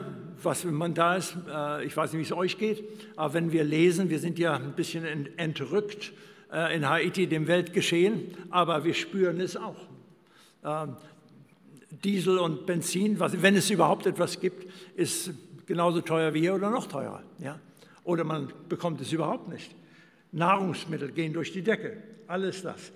was 0.42 0.64
wenn 0.66 0.74
man 0.74 0.94
da 0.94 1.16
ist, 1.16 1.36
äh, 1.48 1.84
ich 1.84 1.96
weiß 1.96 2.12
nicht, 2.12 2.20
wie 2.20 2.24
es 2.24 2.32
euch 2.32 2.58
geht, 2.58 2.82
aber 3.16 3.34
wenn 3.34 3.52
wir 3.52 3.64
lesen, 3.64 4.10
wir 4.10 4.18
sind 4.18 4.38
ja 4.38 4.54
ein 4.54 4.72
bisschen 4.72 5.04
entrückt 5.36 6.12
äh, 6.52 6.74
in 6.74 6.88
Haiti 6.88 7.26
dem 7.26 7.46
Weltgeschehen, 7.46 8.34
aber 8.50 8.84
wir 8.84 8.94
spüren 8.94 9.40
es 9.40 9.56
auch. 9.56 9.88
Ähm, 10.64 10.96
Diesel 12.02 12.38
und 12.38 12.64
Benzin, 12.64 13.20
wenn 13.20 13.54
es 13.54 13.68
überhaupt 13.70 14.06
etwas 14.06 14.40
gibt, 14.40 14.66
ist 14.96 15.30
genauso 15.66 16.00
teuer 16.00 16.32
wie 16.32 16.40
hier 16.40 16.54
oder 16.54 16.70
noch 16.70 16.86
teurer. 16.86 17.22
Ja? 17.38 17.58
Oder 18.04 18.24
man 18.24 18.50
bekommt 18.68 19.00
es 19.00 19.12
überhaupt 19.12 19.48
nicht. 19.48 19.74
Nahrungsmittel 20.32 21.12
gehen 21.12 21.32
durch 21.32 21.52
die 21.52 21.62
Decke, 21.62 21.96
alles 22.26 22.62
das. 22.62 22.92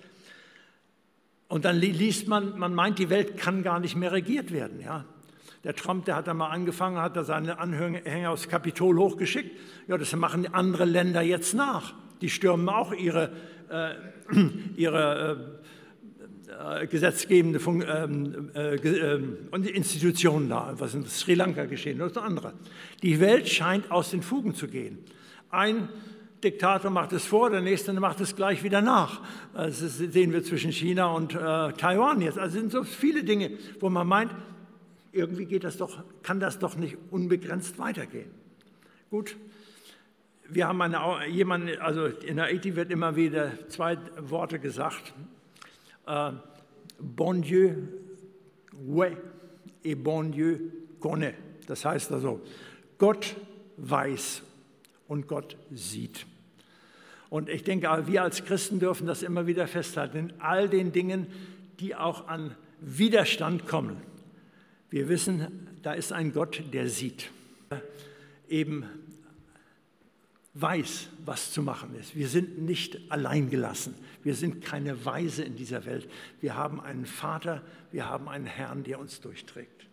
Und 1.47 1.63
dann 1.63 1.77
liest 1.77 2.27
man, 2.27 2.57
man 2.59 2.73
meint, 2.75 2.99
die 2.99 3.09
Welt 3.09 3.37
kann 3.37 3.63
gar 3.63 3.79
nicht 3.79 3.95
mehr 3.95 4.11
regiert 4.11 4.51
werden. 4.51 4.81
Ja? 4.81 5.05
Der 5.63 5.75
Trump, 5.75 6.05
der 6.05 6.15
hat 6.15 6.27
da 6.27 6.33
mal 6.33 6.49
angefangen, 6.49 6.97
hat 6.97 7.15
da 7.15 7.23
seine 7.23 7.59
Anhänger 7.59 8.31
aufs 8.31 8.49
Kapitol 8.49 8.97
hochgeschickt. 8.97 9.51
Ja, 9.87 9.97
das 9.97 10.13
machen 10.15 10.53
andere 10.53 10.85
Länder 10.85 11.21
jetzt 11.21 11.53
nach. 11.53 11.93
Die 12.21 12.29
stürmen 12.29 12.67
auch 12.69 12.91
ihre, 12.93 13.31
äh, 13.69 13.93
ihre 14.75 15.57
äh, 16.49 16.83
äh 16.83 16.87
gesetzgebende 16.87 17.59
Fun 17.59 17.83
ähm, 17.87 18.51
äh, 18.53 18.75
ähm, 18.75 19.37
Institutionen 19.51 20.49
da. 20.49 20.73
Was 20.77 20.93
in 20.93 21.05
Sri 21.05 21.33
Lanka 21.33 21.65
geschehen 21.65 22.01
oder 22.01 22.23
andere. 22.23 22.53
Die 23.03 23.19
Welt 23.19 23.47
scheint 23.47 23.89
aus 23.89 24.11
den 24.11 24.21
Fugen 24.21 24.53
zu 24.53 24.67
gehen. 24.67 24.99
Ein 25.49 25.87
Diktator 26.43 26.91
macht 26.91 27.13
es 27.13 27.25
vor, 27.25 27.49
der 27.49 27.61
nächste 27.61 27.93
macht 27.93 28.21
es 28.21 28.35
gleich 28.35 28.63
wieder 28.63 28.81
nach. 28.81 29.21
Das 29.53 29.79
sehen 29.79 30.31
wir 30.33 30.43
zwischen 30.43 30.71
China 30.71 31.07
und 31.07 31.33
äh, 31.33 31.73
Taiwan 31.73 32.21
jetzt. 32.21 32.37
Also 32.37 32.59
sind 32.59 32.71
so 32.71 32.83
viele 32.83 33.23
Dinge, 33.23 33.57
wo 33.79 33.89
man 33.89 34.07
meint, 34.07 34.31
irgendwie 35.11 35.45
geht 35.45 35.63
das 35.63 35.77
doch, 35.77 36.03
kann 36.21 36.39
das 36.39 36.59
doch 36.59 36.75
nicht 36.75 36.97
unbegrenzt 37.09 37.79
weitergehen. 37.79 38.29
Gut, 39.09 39.35
wir 40.49 40.67
haben 40.67 40.81
eine, 40.81 41.27
jemanden, 41.27 41.79
also 41.79 42.05
in 42.05 42.39
Haiti 42.39 42.75
wird 42.75 42.91
immer 42.91 43.15
wieder 43.15 43.51
zwei 43.69 43.97
Worte 44.19 44.59
gesagt. 44.59 45.13
Äh, 46.05 46.31
bon 46.99 47.41
Dieu, 47.41 47.73
ouais, 48.85 49.17
et 49.83 49.95
bon 49.95 50.31
Dieu 50.31 50.71
connaît. 50.99 51.35
Das 51.67 51.83
heißt 51.83 52.11
also, 52.11 52.41
Gott 52.97 53.35
weiß 53.77 54.43
und 55.07 55.27
Gott 55.27 55.57
sieht. 55.71 56.25
Und 57.29 57.49
ich 57.49 57.63
denke, 57.63 58.07
wir 58.07 58.23
als 58.23 58.45
Christen 58.45 58.79
dürfen 58.79 59.07
das 59.07 59.23
immer 59.23 59.47
wieder 59.47 59.67
festhalten, 59.67 60.17
in 60.17 60.33
all 60.39 60.69
den 60.69 60.91
Dingen, 60.91 61.27
die 61.79 61.95
auch 61.95 62.27
an 62.27 62.55
Widerstand 62.79 63.67
kommen. 63.67 63.97
Wir 64.89 65.09
wissen, 65.09 65.67
da 65.83 65.93
ist 65.93 66.13
ein 66.13 66.31
Gott, 66.31 66.63
der 66.71 66.89
sieht, 66.89 67.29
eben 68.47 68.85
weiß, 70.53 71.09
was 71.25 71.51
zu 71.51 71.61
machen 71.61 71.93
ist. 71.99 72.15
Wir 72.15 72.29
sind 72.29 72.61
nicht 72.61 73.11
alleingelassen. 73.11 73.93
Wir 74.23 74.33
sind 74.33 74.63
keine 74.63 75.05
Weise 75.05 75.43
in 75.43 75.55
dieser 75.55 75.85
Welt. 75.85 76.09
Wir 76.41 76.55
haben 76.55 76.79
einen 76.79 77.05
Vater, 77.05 77.61
wir 77.91 78.09
haben 78.09 78.27
einen 78.27 78.45
Herrn, 78.45 78.83
der 78.83 78.99
uns 78.99 79.21
durchträgt. 79.21 79.85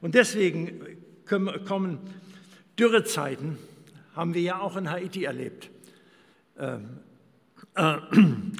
Und 0.00 0.14
deswegen 0.14 0.80
kommen 1.26 1.98
Dürrezeiten, 2.78 3.58
haben 4.14 4.34
wir 4.34 4.42
ja 4.42 4.60
auch 4.60 4.76
in 4.76 4.90
Haiti 4.90 5.24
erlebt. 5.24 5.70
Ähm, 6.58 6.98
äh, 7.74 7.96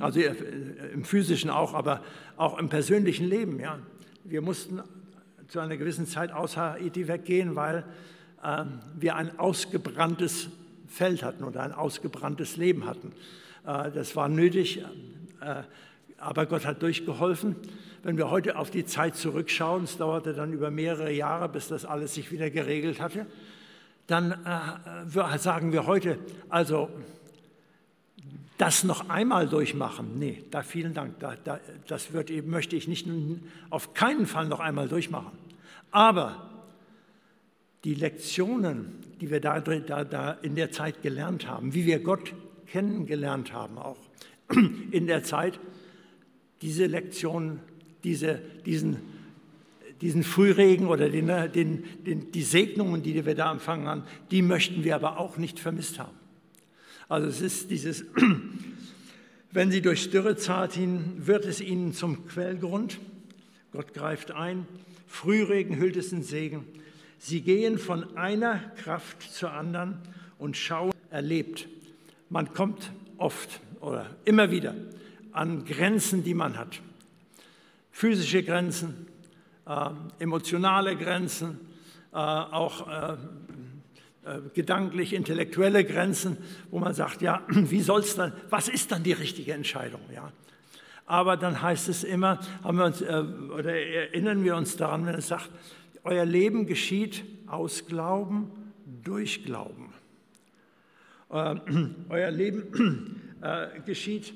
also 0.00 0.20
äh, 0.20 0.34
im 0.92 1.04
physischen 1.04 1.50
auch, 1.50 1.74
aber 1.74 2.02
auch 2.36 2.58
im 2.58 2.68
persönlichen 2.68 3.28
Leben. 3.28 3.60
Ja. 3.60 3.78
Wir 4.24 4.40
mussten 4.40 4.82
zu 5.48 5.60
einer 5.60 5.76
gewissen 5.76 6.06
Zeit 6.06 6.32
aus 6.32 6.56
Haiti 6.56 7.08
weggehen, 7.08 7.54
weil 7.54 7.84
ähm, 8.42 8.80
wir 8.98 9.16
ein 9.16 9.38
ausgebranntes 9.38 10.48
Feld 10.88 11.22
hatten 11.22 11.44
oder 11.44 11.62
ein 11.62 11.72
ausgebranntes 11.72 12.56
Leben 12.56 12.86
hatten. 12.86 13.12
Äh, 13.66 13.90
das 13.90 14.16
war 14.16 14.28
nötig, 14.28 14.84
aber 16.18 16.46
Gott 16.46 16.64
hat 16.64 16.82
durchgeholfen. 16.82 17.56
Wenn 18.04 18.16
wir 18.16 18.30
heute 18.30 18.56
auf 18.56 18.70
die 18.70 18.84
Zeit 18.84 19.16
zurückschauen, 19.16 19.82
es 19.84 19.96
dauerte 19.96 20.34
dann 20.34 20.52
über 20.52 20.70
mehrere 20.70 21.10
Jahre, 21.10 21.48
bis 21.48 21.66
das 21.66 21.84
alles 21.84 22.14
sich 22.14 22.30
wieder 22.30 22.48
geregelt 22.48 23.00
hatte 23.00 23.26
dann 24.12 24.32
äh, 24.32 25.38
sagen 25.38 25.72
wir 25.72 25.86
heute, 25.86 26.18
also 26.50 26.90
das 28.58 28.84
noch 28.84 29.08
einmal 29.08 29.48
durchmachen, 29.48 30.18
nee, 30.18 30.44
da 30.50 30.62
vielen 30.62 30.94
Dank, 30.94 31.18
da, 31.18 31.34
da, 31.42 31.58
das 31.88 32.12
wird, 32.12 32.30
möchte 32.46 32.76
ich 32.76 32.86
nicht 32.86 33.08
auf 33.70 33.94
keinen 33.94 34.26
Fall 34.26 34.46
noch 34.46 34.60
einmal 34.60 34.86
durchmachen. 34.86 35.32
Aber 35.90 36.50
die 37.84 37.94
Lektionen, 37.94 39.02
die 39.20 39.30
wir 39.30 39.40
da, 39.40 39.60
da, 39.60 40.04
da 40.04 40.32
in 40.42 40.54
der 40.54 40.70
Zeit 40.70 41.02
gelernt 41.02 41.48
haben, 41.48 41.74
wie 41.74 41.86
wir 41.86 42.00
Gott 42.00 42.34
kennengelernt 42.66 43.52
haben, 43.52 43.78
auch 43.78 43.98
in 44.90 45.06
der 45.06 45.24
Zeit, 45.24 45.58
diese 46.60 46.86
Lektionen, 46.86 47.60
diese, 48.04 48.40
diesen 48.66 48.98
diesen 50.02 50.24
Frühregen 50.24 50.88
oder 50.88 51.08
den, 51.08 51.28
äh, 51.28 51.48
den, 51.48 51.84
den, 52.04 52.32
die 52.32 52.42
Segnungen, 52.42 53.02
die 53.02 53.24
wir 53.24 53.34
da 53.34 53.50
empfangen 53.50 53.86
haben, 53.86 54.02
die 54.30 54.42
möchten 54.42 54.84
wir 54.84 54.96
aber 54.96 55.18
auch 55.18 55.38
nicht 55.38 55.58
vermisst 55.58 55.98
haben. 55.98 56.16
Also 57.08 57.28
es 57.28 57.40
ist 57.40 57.70
dieses, 57.70 58.04
wenn 59.52 59.70
sie 59.70 59.80
durch 59.80 60.10
Dürre 60.10 60.36
zarten, 60.36 61.14
wird 61.18 61.46
es 61.46 61.60
ihnen 61.60 61.94
zum 61.94 62.26
Quellgrund. 62.26 62.98
Gott 63.70 63.94
greift 63.94 64.32
ein. 64.32 64.66
Frühregen 65.06 65.78
hüllt 65.78 65.96
es 65.96 66.12
in 66.12 66.22
Segen. 66.22 66.64
Sie 67.18 67.40
gehen 67.40 67.78
von 67.78 68.16
einer 68.16 68.58
Kraft 68.82 69.22
zur 69.22 69.52
anderen 69.52 69.98
und 70.38 70.56
schauen, 70.56 70.92
erlebt. 71.10 71.68
Man 72.28 72.52
kommt 72.52 72.90
oft 73.18 73.60
oder 73.80 74.10
immer 74.24 74.50
wieder 74.50 74.74
an 75.30 75.64
Grenzen, 75.64 76.24
die 76.24 76.34
man 76.34 76.58
hat. 76.58 76.80
Physische 77.92 78.42
Grenzen, 78.42 79.06
emotionale 80.18 80.96
Grenzen, 80.96 81.60
äh, 82.12 82.16
auch 82.16 82.88
äh, 82.88 83.12
äh, 84.24 84.40
gedanklich 84.52 85.14
intellektuelle 85.14 85.82
Grenzen, 85.82 86.36
wo 86.70 86.78
man 86.78 86.92
sagt, 86.92 87.22
ja, 87.22 87.42
wie 87.48 87.80
soll's 87.80 88.16
dann, 88.16 88.34
was 88.50 88.68
ist 88.68 88.92
dann 88.92 89.02
die 89.02 89.12
richtige 89.12 89.54
Entscheidung, 89.54 90.02
ja? 90.14 90.30
Aber 91.06 91.36
dann 91.36 91.60
heißt 91.60 91.88
es 91.88 92.04
immer, 92.04 92.38
haben 92.62 92.78
wir 92.78 92.84
uns, 92.84 93.02
oder 93.02 93.74
erinnern 93.74 94.44
wir 94.44 94.56
uns 94.56 94.76
daran, 94.76 95.04
wenn 95.04 95.16
es 95.16 95.28
sagt, 95.28 95.50
euer 96.04 96.24
Leben 96.24 96.66
geschieht 96.66 97.24
aus 97.46 97.86
Glauben 97.86 98.50
durch 99.02 99.44
Glauben. 99.44 99.92
Äh, 101.30 101.56
euer 102.08 102.30
Leben 102.30 103.20
geschieht 103.86 104.34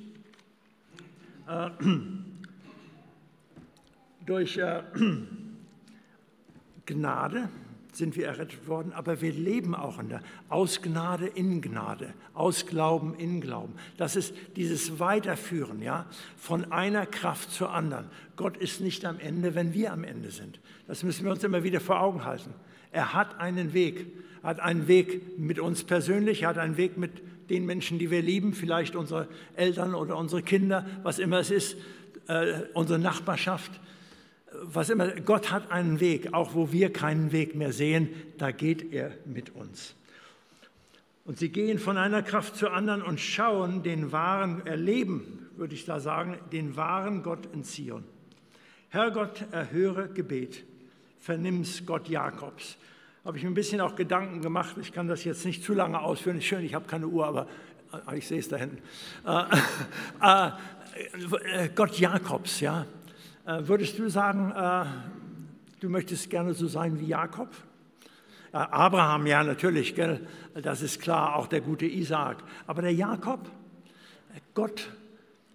durch 4.27 4.59
äh, 4.59 4.83
Gnade, 6.87 7.49
sind 7.97 8.17
wir 8.17 8.27
errettet 8.27 8.69
worden, 8.69 8.93
aber 8.93 9.23
wir 9.23 9.33
leben 9.33 9.75
auch 9.75 9.99
in 9.99 10.11
der 10.11 10.23
Ausgnade 10.49 11.27
in 11.27 11.63
Gnade, 11.63 12.13
aus 12.35 12.67
Glauben 12.67 13.15
in 13.15 13.41
Glauben. 13.41 13.75
Das 13.97 14.17
ist 14.17 14.35
dieses 14.57 15.01
Weiterführen, 15.01 15.81
ja, 15.81 16.05
von 16.37 16.71
einer 16.73 17.07
Kraft 17.07 17.51
zur 17.51 17.73
anderen. 17.73 18.07
Gott 18.37 18.57
ist 18.59 18.81
nicht 18.81 19.05
am 19.05 19.19
Ende, 19.19 19.55
wenn 19.55 19.73
wir 19.73 19.93
am 19.93 20.05
Ende 20.05 20.31
sind. 20.31 20.61
Das 20.87 21.03
müssen 21.03 21.25
wir 21.25 21.33
uns 21.33 21.43
immer 21.43 21.65
wieder 21.65 21.81
vor 21.81 22.01
Augen 22.01 22.25
halten. 22.25 22.53
Er 22.93 23.15
hat 23.15 23.41
einen 23.41 23.73
Weg, 23.73 24.07
er 24.43 24.51
hat 24.51 24.61
einen 24.61 24.89
Weg 24.89 25.39
mit 25.39 25.59
uns 25.59 25.83
persönlich, 25.85 26.43
er 26.43 26.51
hat 26.51 26.59
einen 26.59 26.77
Weg 26.77 26.99
mit 26.99 27.23
den 27.49 27.65
Menschen, 27.65 27.99
die 27.99 28.11
wir 28.11 28.23
lieben, 28.23 28.53
vielleicht 28.53 28.95
unsere 28.95 29.29
Eltern 29.55 29.95
oder 29.95 30.17
unsere 30.19 30.43
Kinder, 30.43 30.85
was 31.03 31.19
immer 31.19 31.39
es 31.39 31.51
ist, 31.51 31.77
äh, 32.29 32.63
unsere 32.75 32.99
Nachbarschaft 32.99 33.71
was 34.63 34.91
immer, 34.91 35.09
Gott 35.21 35.51
hat 35.51 35.71
einen 35.71 36.01
Weg, 36.01 36.33
auch 36.33 36.55
wo 36.55 36.73
wir 36.73 36.93
keinen 36.93 37.33
Weg 37.33 37.55
mehr 37.55 37.73
sehen, 37.73 38.09
da 38.39 38.51
geht 38.51 38.93
er 38.93 39.13
mit 39.25 39.55
uns. 39.55 39.95
Und 41.25 41.39
sie 41.39 41.49
gehen 41.49 41.79
von 41.79 41.97
einer 41.99 42.23
Kraft 42.23 42.57
zur 42.57 42.73
anderen 42.73 43.03
und 43.03 43.21
schauen 43.21 43.83
den 43.83 44.13
wahren, 44.13 44.65
erleben, 44.65 45.49
würde 45.57 45.75
ich 45.75 45.85
da 45.85 45.99
sagen, 45.99 46.39
den 46.53 46.77
wahren 46.77 47.23
Gott 47.23 47.49
in 47.53 47.65
Zion. 47.65 48.05
Herr 48.91 49.11
Gott, 49.11 49.45
erhöre 49.51 50.09
Gebet, 50.09 50.65
vernimm's 51.21 51.85
Gott 51.85 52.09
Jakobs. 52.09 52.77
Habe 53.25 53.39
ich 53.39 53.43
mir 53.43 53.51
ein 53.51 53.55
bisschen 53.55 53.81
auch 53.81 53.97
Gedanken 53.97 54.41
gemacht, 54.41 54.77
ich 54.81 54.93
kann 54.93 55.09
das 55.09 55.25
jetzt 55.25 55.45
nicht 55.45 55.65
zu 55.65 55.75
lange 55.75 56.01
ausführen, 56.01 56.39
ist 56.39 56.45
schön, 56.45 56.65
ich 56.65 56.75
habe 56.75 56.87
keine 56.87 57.09
Uhr, 57.09 57.27
aber 57.27 57.49
äh, 58.09 58.19
ich 58.19 58.29
sehe 58.29 58.39
es 58.39 58.49
da 58.49 58.57
hinten. 58.57 58.79
Äh, 59.27 59.43
äh, 60.23 61.65
äh, 61.65 61.69
Gott 61.75 61.99
Jakobs, 61.99 62.61
ja, 62.61 62.87
würdest 63.47 63.99
du 63.99 64.09
sagen, 64.09 64.51
äh, 64.51 64.87
du 65.79 65.89
möchtest 65.89 66.31
gerne 66.31 66.53
so 66.55 66.67
sein 66.67 66.99
wie 66.99 67.07
Jakob? 67.07 67.49
Äh, 68.53 68.57
Abraham, 68.57 69.27
ja, 69.27 69.45
natürlich, 69.45 69.95
gell? 69.95 70.27
das 70.55 70.83
ist 70.83 71.01
klar, 71.01 71.37
auch 71.37 71.47
der 71.47 71.61
gute 71.61 71.87
Isaak. 71.87 72.39
Aber 72.67 72.83
der 72.83 72.93
Jakob, 72.93 73.49
Gott 74.55 74.91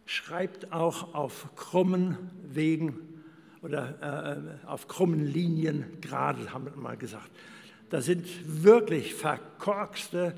schreibt 0.06 0.72
auch 0.72 1.14
auf 1.14 1.50
krummen 1.56 2.18
Wegen 2.44 2.98
oder 3.62 4.56
äh, 4.64 4.68
auf 4.68 4.88
krummen 4.88 5.26
Linien 5.26 6.00
gerade, 6.00 6.54
haben 6.54 6.66
wir 6.66 6.76
mal 6.78 6.96
gesagt. 6.96 7.30
Da 7.90 8.02
sind 8.02 8.26
wirklich 8.64 9.16
verkorkste 9.16 10.34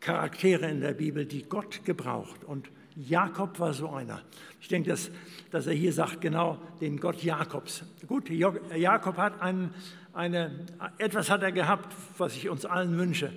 Charaktere 0.00 0.70
in 0.70 0.80
der 0.80 0.94
Bibel, 0.94 1.26
die 1.26 1.42
Gott 1.42 1.84
gebraucht. 1.84 2.44
Und 2.44 2.70
Jakob 3.06 3.60
war 3.60 3.72
so 3.72 3.90
einer. 3.90 4.22
Ich 4.60 4.66
denke, 4.66 4.90
dass, 4.90 5.10
dass 5.52 5.66
er 5.66 5.74
hier 5.74 5.92
sagt, 5.92 6.20
genau 6.20 6.58
den 6.80 6.98
Gott 6.98 7.22
Jakobs. 7.22 7.84
Gut, 8.08 8.28
Jakob 8.28 9.16
hat 9.16 9.40
einen, 9.40 9.72
eine, 10.12 10.66
etwas 10.98 11.30
hat 11.30 11.42
er 11.42 11.52
gehabt, 11.52 11.94
was 12.16 12.34
ich 12.34 12.48
uns 12.48 12.64
allen 12.64 12.98
wünsche. 12.98 13.32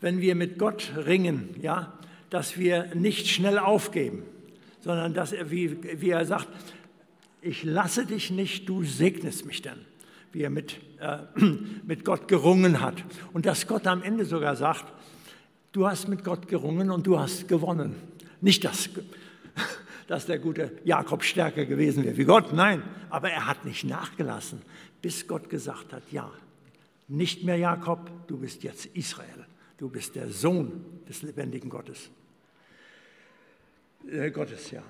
Wenn 0.00 0.20
wir 0.20 0.36
mit 0.36 0.58
Gott 0.58 0.92
ringen, 0.96 1.56
ja, 1.60 1.94
dass 2.30 2.58
wir 2.58 2.94
nicht 2.94 3.26
schnell 3.26 3.58
aufgeben, 3.58 4.22
sondern 4.80 5.14
dass 5.14 5.32
er, 5.32 5.50
wie, 5.50 6.00
wie 6.00 6.10
er 6.10 6.24
sagt, 6.24 6.48
ich 7.42 7.64
lasse 7.64 8.06
dich 8.06 8.30
nicht, 8.30 8.68
du 8.68 8.84
segnest 8.84 9.46
mich 9.46 9.62
denn, 9.62 9.78
wie 10.32 10.42
er 10.42 10.50
mit, 10.50 10.76
äh, 11.00 11.18
mit 11.84 12.04
Gott 12.04 12.28
gerungen 12.28 12.80
hat. 12.80 13.02
Und 13.32 13.46
dass 13.46 13.66
Gott 13.66 13.86
am 13.88 14.02
Ende 14.02 14.24
sogar 14.24 14.54
sagt, 14.54 14.84
du 15.72 15.88
hast 15.88 16.08
mit 16.08 16.22
Gott 16.22 16.46
gerungen 16.46 16.90
und 16.92 17.06
du 17.06 17.18
hast 17.18 17.48
gewonnen. 17.48 17.96
Nicht, 18.46 18.64
dass, 18.64 18.88
dass 20.06 20.26
der 20.26 20.38
gute 20.38 20.70
Jakob 20.84 21.24
stärker 21.24 21.66
gewesen 21.66 22.04
wäre 22.04 22.16
wie 22.16 22.24
Gott, 22.24 22.52
nein, 22.52 22.80
aber 23.10 23.28
er 23.28 23.48
hat 23.48 23.64
nicht 23.64 23.82
nachgelassen, 23.82 24.62
bis 25.02 25.26
Gott 25.26 25.50
gesagt 25.50 25.92
hat, 25.92 26.04
ja, 26.12 26.30
nicht 27.08 27.42
mehr 27.42 27.56
Jakob, 27.56 28.08
du 28.28 28.36
bist 28.38 28.62
jetzt 28.62 28.86
Israel, 28.94 29.46
du 29.78 29.88
bist 29.88 30.14
der 30.14 30.28
Sohn 30.28 30.84
des 31.08 31.22
lebendigen 31.22 31.68
Gottes. 31.68 32.08
Äh, 34.08 34.30
Gottes, 34.30 34.70
ja. 34.70 34.84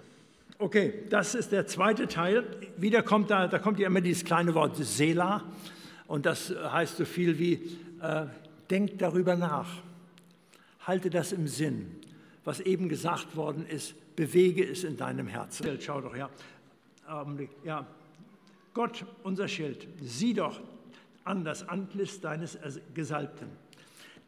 Okay, 0.59 1.05
das 1.09 1.35
ist 1.35 1.51
der 1.51 1.66
zweite 1.66 2.09
Teil. 2.09 2.45
Wieder 2.77 3.03
kommt 3.03 3.31
da, 3.31 3.49
da 3.49 3.59
kommt 3.59 3.79
ja 3.79 3.87
immer 3.87 4.03
dieses 4.03 4.23
kleine 4.23 4.53
Wort 4.55 4.77
Sela 4.77 5.45
und 6.09 6.27
das 6.27 6.51
heißt 6.51 6.99
so 6.99 7.07
viel 7.07 7.38
wie, 7.38 7.79
äh, 8.03 8.27
denk 8.69 8.99
darüber 8.99 9.35
nach, 9.35 9.83
halte 10.81 11.09
das 11.09 11.33
im 11.33 11.49
Sinn, 11.49 12.03
was 12.47 12.61
eben 12.61 12.89
gesagt 12.89 13.37
worden 13.37 13.67
ist, 13.67 13.95
bewege 14.15 14.65
es 14.65 14.85
in 14.85 14.97
deinem 14.97 15.27
Herzen. 15.27 15.79
Schau 15.81 16.01
doch, 16.01 16.17
ja. 16.17 16.31
Ja. 17.65 17.87
Gott, 18.73 19.05
unser 19.25 19.49
Schild, 19.49 19.87
sieh 20.01 20.33
doch 20.33 20.61
an 21.25 21.45
das 21.45 21.69
Antlitz 21.69 22.21
deines 22.21 22.57
Gesalbten. 22.95 23.49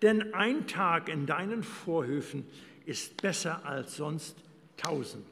Denn 0.02 0.34
ein 0.34 0.66
Tag 0.66 1.08
in 1.08 1.26
deinen 1.26 1.62
Vorhöfen 1.62 2.44
ist 2.86 3.22
besser 3.22 3.64
als 3.64 3.96
sonst 3.96 4.36
tausend. 4.76 5.24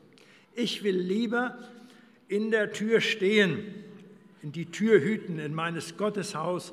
Ich 0.55 0.85
will 0.85 0.97
lieber 0.97 1.59
in 2.29 2.53
der 2.53 2.73
Tür 2.73 3.01
stehen, 3.01 3.65
in 4.43 4.53
die 4.53 4.67
Tür 4.67 5.01
hüten 5.01 5.41
in 5.41 5.55
meines 5.55 5.97
Gottes 5.97 6.37
Haus, 6.37 6.73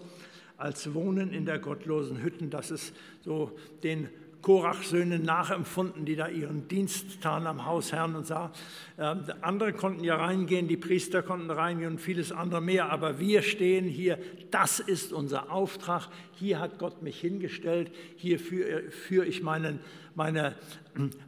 als 0.58 0.94
wohnen 0.94 1.34
in 1.34 1.46
der 1.46 1.58
gottlosen 1.58 2.22
Hütten. 2.22 2.52
Das 2.52 2.70
ist 2.70 2.96
so 3.24 3.58
den 3.82 4.10
Korach-Söhne 4.44 5.20
nachempfunden, 5.20 6.06
die 6.06 6.16
da 6.16 6.28
ihren 6.28 6.68
Dienst 6.68 7.22
taten 7.22 7.48
am 7.48 7.66
Hausherrn 7.66 8.16
und 8.16 8.28
sah. 8.28 8.52
Äh, 8.98 9.16
andere 9.42 9.74
konnten 9.74 10.04
ja 10.04 10.18
reingehen, 10.18 10.68
die 10.68 10.78
Priester 10.78 11.24
konnten 11.24 11.50
reingehen 11.50 11.94
und 11.94 12.00
vieles 12.00 12.32
andere 12.32 12.62
mehr, 12.62 12.92
aber 12.92 13.20
wir 13.20 13.42
stehen 13.42 13.86
hier, 13.86 14.20
das 14.52 14.80
ist 14.80 15.14
unser 15.14 15.52
Auftrag, 15.52 16.10
hier 16.34 16.60
hat 16.60 16.78
Gott 16.78 17.02
mich 17.02 17.20
hingestellt, 17.20 17.92
hier 18.18 18.38
führe, 18.38 18.92
führe 18.92 19.26
ich 19.26 19.42
meinen, 19.42 19.80
meine, 20.14 20.56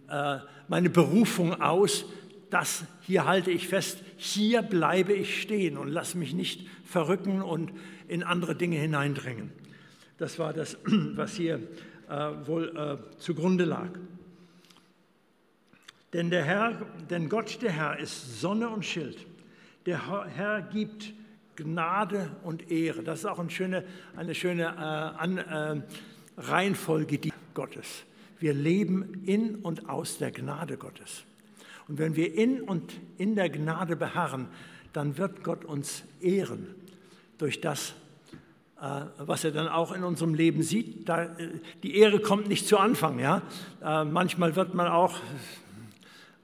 äh, 0.09 0.37
meine 0.67 0.89
Berufung 0.89 1.59
aus, 1.61 2.05
das 2.49 2.83
hier 3.01 3.25
halte 3.25 3.49
ich 3.49 3.67
fest, 3.67 3.99
hier 4.17 4.61
bleibe 4.61 5.13
ich 5.13 5.41
stehen 5.41 5.77
und 5.77 5.87
lass 5.87 6.15
mich 6.15 6.33
nicht 6.33 6.67
verrücken 6.83 7.41
und 7.41 7.71
in 8.07 8.23
andere 8.23 8.55
Dinge 8.55 8.77
hineindrängen. 8.77 9.51
Das 10.17 10.37
war 10.37 10.53
das, 10.53 10.77
was 10.85 11.35
hier 11.35 11.55
äh, 11.55 11.59
wohl 12.07 12.75
äh, 12.75 13.19
zugrunde 13.19 13.65
lag. 13.65 13.89
Denn, 16.13 16.29
der 16.29 16.43
Herr, 16.43 16.81
denn 17.09 17.27
Gott, 17.27 17.61
der 17.61 17.71
Herr, 17.71 17.99
ist 17.99 18.39
Sonne 18.39 18.69
und 18.69 18.85
Schild. 18.85 19.17
Der 19.85 20.27
Herr 20.27 20.61
gibt 20.61 21.13
Gnade 21.55 22.31
und 22.43 22.71
Ehre. 22.71 23.03
Das 23.03 23.19
ist 23.19 23.25
auch 23.25 23.39
eine 23.39 23.49
schöne, 23.49 23.83
eine 24.15 24.35
schöne 24.35 24.63
äh, 24.63 25.21
An, 25.21 25.37
äh, 25.37 25.81
Reihenfolge 26.37 27.19
Gottes. 27.53 28.03
Wir 28.39 28.53
leben 28.53 29.23
in 29.25 29.55
und 29.55 29.89
aus 29.89 30.17
der 30.17 30.31
Gnade 30.31 30.77
Gottes. 30.77 31.23
Und 31.87 31.99
wenn 31.99 32.15
wir 32.15 32.33
in 32.33 32.61
und 32.61 32.93
in 33.17 33.35
der 33.35 33.49
Gnade 33.49 33.95
beharren, 33.95 34.47
dann 34.93 35.17
wird 35.17 35.43
Gott 35.43 35.65
uns 35.65 36.03
ehren 36.21 36.75
durch 37.37 37.61
das, 37.61 37.89
äh, 37.89 37.93
was 38.77 39.43
er 39.43 39.51
dann 39.51 39.67
auch 39.67 39.93
in 39.93 40.03
unserem 40.03 40.33
Leben 40.33 40.61
sieht. 40.61 41.07
Da, 41.07 41.23
äh, 41.23 41.49
die 41.83 41.97
Ehre 41.97 42.19
kommt 42.19 42.47
nicht 42.47 42.67
zu 42.67 42.77
Anfang. 42.77 43.19
Ja? 43.19 43.41
Äh, 43.81 44.03
manchmal 44.03 44.55
wird 44.55 44.73
man 44.73 44.87
auch, 44.87 45.15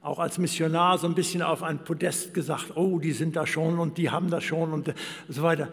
auch 0.00 0.18
als 0.18 0.38
Missionar 0.38 0.98
so 0.98 1.06
ein 1.06 1.14
bisschen 1.14 1.42
auf 1.42 1.62
ein 1.62 1.84
Podest 1.84 2.34
gesagt, 2.34 2.76
oh, 2.76 2.98
die 2.98 3.12
sind 3.12 3.36
da 3.36 3.46
schon 3.46 3.78
und 3.78 3.98
die 3.98 4.10
haben 4.10 4.30
das 4.30 4.44
schon 4.44 4.72
und 4.72 4.94
so 5.28 5.42
weiter. 5.42 5.68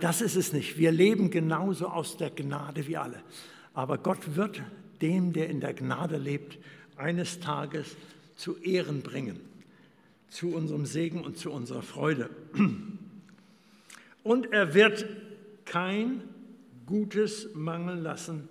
Das 0.00 0.22
ist 0.22 0.34
es 0.34 0.52
nicht. 0.52 0.76
Wir 0.76 0.90
leben 0.90 1.30
genauso 1.30 1.86
aus 1.86 2.16
der 2.16 2.30
Gnade 2.30 2.88
wie 2.88 2.96
alle. 2.96 3.22
Aber 3.74 3.96
Gott 3.98 4.34
wird 4.34 4.60
dem, 5.00 5.32
der 5.32 5.48
in 5.48 5.60
der 5.60 5.72
Gnade 5.72 6.16
lebt, 6.16 6.58
eines 6.96 7.38
Tages 7.38 7.94
zu 8.34 8.56
Ehren 8.56 9.02
bringen, 9.02 9.38
zu 10.30 10.52
unserem 10.52 10.84
Segen 10.84 11.24
und 11.24 11.38
zu 11.38 11.52
unserer 11.52 11.82
Freude. 11.82 12.28
Und 14.24 14.52
er 14.52 14.74
wird 14.74 15.06
kein 15.68 16.22
Gutes 16.86 17.50
mangeln 17.54 18.02
lassen 18.02 18.48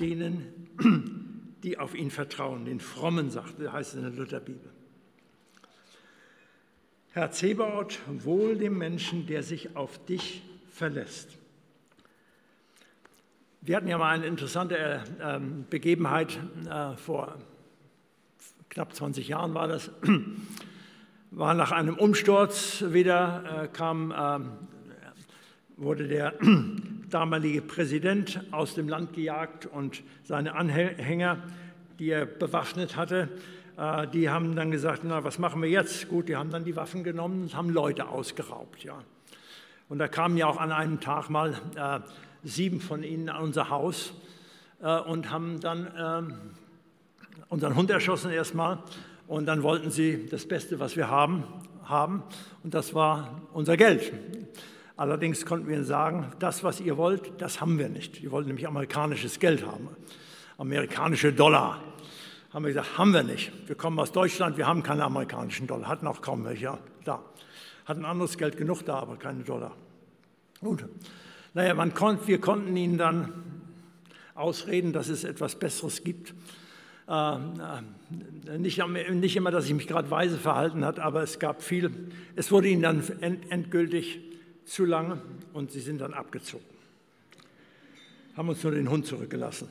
denen, 0.00 0.68
die 1.62 1.78
auf 1.78 1.94
ihn 1.94 2.10
vertrauen, 2.10 2.64
den 2.64 2.80
Frommen, 2.80 3.30
sagt, 3.30 3.54
heißt 3.60 3.90
es 3.90 3.96
in 3.96 4.02
der 4.02 4.12
Lutherbibel. 4.12 4.70
Herr 7.12 7.30
Zebaoth, 7.30 7.98
wohl 8.08 8.56
dem 8.56 8.76
Menschen, 8.76 9.26
der 9.26 9.42
sich 9.42 9.76
auf 9.76 10.04
dich 10.04 10.42
verlässt. 10.70 11.38
Wir 13.62 13.76
hatten 13.76 13.88
ja 13.88 13.98
mal 13.98 14.14
eine 14.14 14.26
interessante 14.26 14.76
äh, 14.76 15.00
ähm, 15.20 15.64
Begebenheit 15.70 16.38
äh, 16.70 16.96
vor 16.96 17.36
knapp 18.68 18.94
20 18.94 19.28
Jahren 19.28 19.54
war 19.54 19.68
das, 19.68 19.90
war 21.30 21.54
nach 21.54 21.72
einem 21.72 21.96
Umsturz 21.96 22.84
wieder, 22.88 23.62
äh, 23.64 23.68
kam 23.68 24.14
ähm, 24.16 24.50
wurde 25.76 26.08
der 26.08 26.34
damalige 27.10 27.62
Präsident 27.62 28.40
aus 28.50 28.74
dem 28.74 28.88
Land 28.88 29.12
gejagt 29.12 29.66
und 29.66 30.02
seine 30.24 30.54
Anhänger, 30.54 31.38
die 31.98 32.10
er 32.10 32.26
bewaffnet 32.26 32.96
hatte, 32.96 33.28
äh, 33.76 34.06
die 34.08 34.30
haben 34.30 34.56
dann 34.56 34.70
gesagt, 34.70 35.02
na, 35.04 35.22
was 35.22 35.38
machen 35.38 35.60
wir 35.62 35.68
jetzt? 35.68 36.08
Gut, 36.08 36.28
die 36.28 36.36
haben 36.36 36.50
dann 36.50 36.64
die 36.64 36.76
Waffen 36.76 37.04
genommen 37.04 37.42
und 37.42 37.54
haben 37.54 37.70
Leute 37.70 38.08
ausgeraubt. 38.08 38.84
Ja. 38.84 39.02
Und 39.88 39.98
da 39.98 40.08
kamen 40.08 40.36
ja 40.36 40.46
auch 40.46 40.58
an 40.58 40.72
einem 40.72 41.00
Tag 41.00 41.28
mal 41.28 41.54
äh, 41.76 42.00
sieben 42.42 42.80
von 42.80 43.02
ihnen 43.02 43.28
an 43.28 43.42
unser 43.42 43.68
Haus 43.68 44.14
äh, 44.80 44.98
und 45.00 45.30
haben 45.30 45.60
dann 45.60 45.92
ähm, 45.98 46.34
unseren 47.48 47.76
Hund 47.76 47.90
erschossen 47.90 48.30
erstmal. 48.30 48.78
Und 49.26 49.46
dann 49.46 49.62
wollten 49.62 49.90
sie 49.90 50.26
das 50.26 50.46
Beste, 50.46 50.80
was 50.80 50.96
wir 50.96 51.10
haben, 51.10 51.44
haben. 51.84 52.22
Und 52.62 52.74
das 52.74 52.94
war 52.94 53.42
unser 53.52 53.76
Geld. 53.76 54.12
Allerdings 54.96 55.44
konnten 55.44 55.68
wir 55.68 55.76
ihnen 55.76 55.84
sagen, 55.84 56.32
das, 56.38 56.64
was 56.64 56.80
ihr 56.80 56.96
wollt, 56.96 57.40
das 57.40 57.60
haben 57.60 57.78
wir 57.78 57.90
nicht. 57.90 58.22
Die 58.22 58.30
wollten 58.30 58.48
nämlich 58.48 58.66
amerikanisches 58.66 59.38
Geld 59.38 59.66
haben, 59.66 59.88
amerikanische 60.56 61.34
Dollar. 61.34 61.82
Haben 62.50 62.64
wir 62.64 62.72
gesagt, 62.72 62.96
haben 62.96 63.12
wir 63.12 63.22
nicht. 63.22 63.52
Wir 63.66 63.76
kommen 63.76 63.98
aus 63.98 64.12
Deutschland, 64.12 64.56
wir 64.56 64.66
haben 64.66 64.82
keine 64.82 65.04
amerikanischen 65.04 65.66
Dollar, 65.66 65.88
hatten 65.88 66.06
auch 66.06 66.22
kaum 66.22 66.44
welche 66.46 66.78
da. 67.04 67.22
Hatten 67.84 68.06
anderes 68.06 68.38
Geld 68.38 68.56
genug 68.56 68.86
da, 68.86 68.94
aber 68.94 69.16
keine 69.16 69.44
Dollar. 69.44 69.72
Gut. 70.60 70.86
Naja, 71.52 71.74
man 71.74 71.92
konnt, 71.92 72.26
wir 72.26 72.40
konnten 72.40 72.74
ihnen 72.74 72.96
dann 72.96 73.32
ausreden, 74.34 74.94
dass 74.94 75.08
es 75.08 75.24
etwas 75.24 75.56
Besseres 75.56 76.04
gibt. 76.04 76.34
Äh, 77.08 77.34
äh, 77.34 78.58
nicht, 78.58 78.82
nicht, 79.10 79.36
immer, 79.36 79.50
dass 79.50 79.66
ich 79.66 79.74
mich 79.74 79.86
gerade 79.86 80.10
weise 80.10 80.38
verhalten 80.38 80.84
hat, 80.86 80.98
aber 80.98 81.22
es 81.22 81.38
gab 81.38 81.62
viel. 81.62 81.90
Es 82.34 82.50
wurde 82.50 82.68
ihnen 82.68 82.82
dann 82.82 83.02
endgültig 83.50 84.20
zu 84.66 84.84
lange 84.84 85.20
und 85.52 85.70
sie 85.70 85.80
sind 85.80 86.00
dann 86.00 86.12
abgezogen. 86.12 86.64
Haben 88.36 88.50
uns 88.50 88.62
nur 88.62 88.72
den 88.72 88.90
Hund 88.90 89.06
zurückgelassen. 89.06 89.68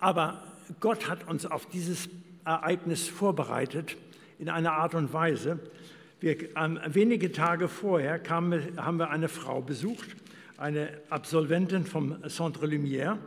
Aber 0.00 0.42
Gott 0.80 1.08
hat 1.08 1.28
uns 1.28 1.44
auf 1.44 1.66
dieses 1.66 2.08
Ereignis 2.44 3.08
vorbereitet 3.08 3.96
in 4.38 4.48
einer 4.48 4.72
Art 4.72 4.94
und 4.94 5.12
Weise. 5.12 5.58
Wir, 6.20 6.56
ähm, 6.56 6.80
wenige 6.86 7.32
Tage 7.32 7.68
vorher 7.68 8.18
kamen, 8.18 8.76
haben 8.76 8.98
wir 8.98 9.10
eine 9.10 9.28
Frau 9.28 9.60
besucht, 9.60 10.16
eine 10.56 11.00
Absolventin 11.10 11.84
vom 11.84 12.26
Centre 12.28 12.66
Lumière, 12.66 13.18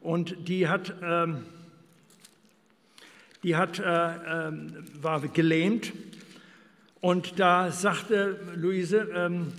und 0.00 0.48
die 0.48 0.68
hat, 0.68 0.94
ähm, 1.02 1.44
die 3.42 3.56
hat, 3.56 3.78
äh, 3.78 3.82
äh, 3.82 4.52
war 5.00 5.20
gelähmt. 5.20 5.92
Und 7.00 7.38
da 7.38 7.70
sagte 7.70 8.40
Luise, 8.56 9.08
ähm, 9.14 9.52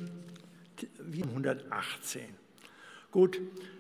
118. 1.09 2.21
Gut, 3.11 3.39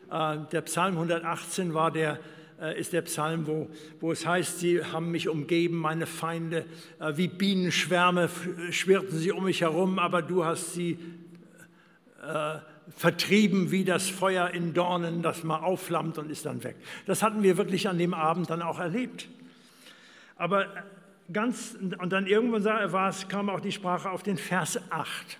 äh, 0.09 0.37
der 0.51 0.61
Psalm 0.61 0.95
118 0.95 1.73
war 1.73 1.91
der, 1.91 2.19
äh, 2.61 2.79
ist 2.79 2.93
der 2.93 3.01
Psalm, 3.01 3.47
wo, 3.47 3.69
wo 3.99 4.13
es 4.13 4.25
heißt, 4.25 4.59
sie 4.59 4.83
haben 4.83 5.11
mich 5.11 5.27
umgeben, 5.27 5.77
meine 5.77 6.05
Feinde, 6.05 6.65
äh, 6.99 7.17
wie 7.17 7.27
Bienenschwärme 7.27 8.29
schwirrten 8.71 9.17
sie 9.17 9.33
um 9.33 9.43
mich 9.43 9.61
herum, 9.61 9.99
aber 9.99 10.21
du 10.21 10.45
hast 10.45 10.73
sie 10.73 10.97
äh, 12.25 12.59
vertrieben 12.95 13.71
wie 13.71 13.83
das 13.83 14.09
Feuer 14.09 14.51
in 14.51 14.73
Dornen, 14.73 15.21
das 15.21 15.43
mal 15.43 15.59
aufflammt 15.59 16.17
und 16.17 16.31
ist 16.31 16.45
dann 16.45 16.63
weg. 16.63 16.77
Das 17.05 17.23
hatten 17.23 17.43
wir 17.43 17.57
wirklich 17.57 17.89
an 17.89 17.97
dem 17.97 18.13
Abend 18.13 18.49
dann 18.49 18.61
auch 18.61 18.79
erlebt. 18.79 19.27
Aber 20.37 20.67
ganz, 21.31 21.77
und 21.99 22.11
dann 22.11 22.27
irgendwann 22.27 22.63
war 22.91 23.09
es, 23.09 23.27
kam 23.27 23.49
auch 23.49 23.59
die 23.59 23.71
Sprache 23.71 24.09
auf 24.09 24.23
den 24.23 24.37
Vers 24.37 24.79
8. 24.89 25.37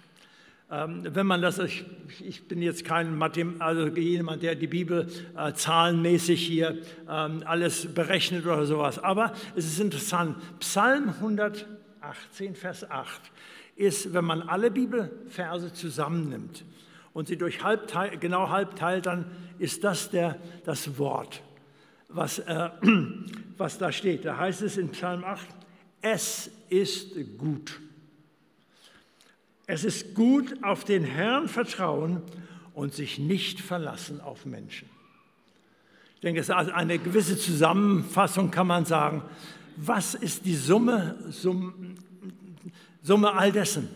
Ähm, 0.72 1.04
wenn 1.04 1.26
man 1.26 1.42
das, 1.42 1.58
ich, 1.60 1.84
ich, 2.22 2.48
bin 2.48 2.62
jetzt 2.62 2.86
kein 2.86 3.18
Mathem, 3.18 3.56
also 3.60 3.88
jemand, 3.88 4.44
der 4.44 4.54
die 4.54 4.68
Bibel 4.68 5.08
äh, 5.36 5.54
zahlenmäßig 5.54 6.46
hier 6.46 6.78
ähm, 7.10 7.44
alles 7.46 7.92
berechnet 7.92 8.46
oder 8.46 8.66
sowas, 8.66 9.00
aber 9.00 9.34
es 9.56 9.66
ist 9.66 9.80
interessant. 9.80 10.38
Psalm 10.60 11.10
118, 11.10 12.54
Vers 12.54 12.90
8 12.90 13.22
ist, 13.76 14.14
wenn 14.14 14.26
man 14.26 14.44
alle 14.44 14.70
Bibelverse 14.70 15.74
zusammennimmt, 15.74 16.64
und 17.14 17.28
sie 17.28 17.38
durch 17.38 17.64
halb 17.64 17.92
genau 18.20 18.50
halb 18.50 18.76
teilt, 18.76 19.06
dann 19.06 19.26
ist 19.58 19.84
das 19.84 20.10
der, 20.10 20.38
das 20.64 20.98
Wort, 20.98 21.42
was, 22.08 22.40
äh, 22.40 22.70
was 23.58 23.78
da 23.78 23.92
steht. 23.92 24.26
Da 24.26 24.38
heißt 24.38 24.62
es 24.62 24.78
in 24.78 24.90
Psalm 24.90 25.24
8, 25.24 25.46
es 26.02 26.50
ist 26.70 27.16
gut. 27.38 27.80
Es 29.68 29.84
ist 29.84 30.16
gut, 30.16 30.64
auf 30.64 30.84
den 30.84 31.04
Herrn 31.04 31.48
vertrauen 31.48 32.22
und 32.74 32.94
sich 32.94 33.20
nicht 33.20 33.60
verlassen 33.62 34.22
auf 34.22 34.46
Menschen. 34.46 34.90
Ich 36.16 36.22
denke, 36.22 36.42
es 36.42 36.50
ist 36.50 36.56
also 36.56 36.72
eine 36.72 37.00
gewisse 37.00 37.38
Zusammenfassung, 37.38 38.52
kann 38.52 38.68
man 38.68 38.86
sagen. 38.86 39.24
Was 39.78 40.16
ist 40.16 40.46
die 40.46 40.56
Summe, 40.56 41.16
Summe, 41.30 41.74
Summe 43.02 43.34
all 43.34 43.52
dessen? 43.52 43.88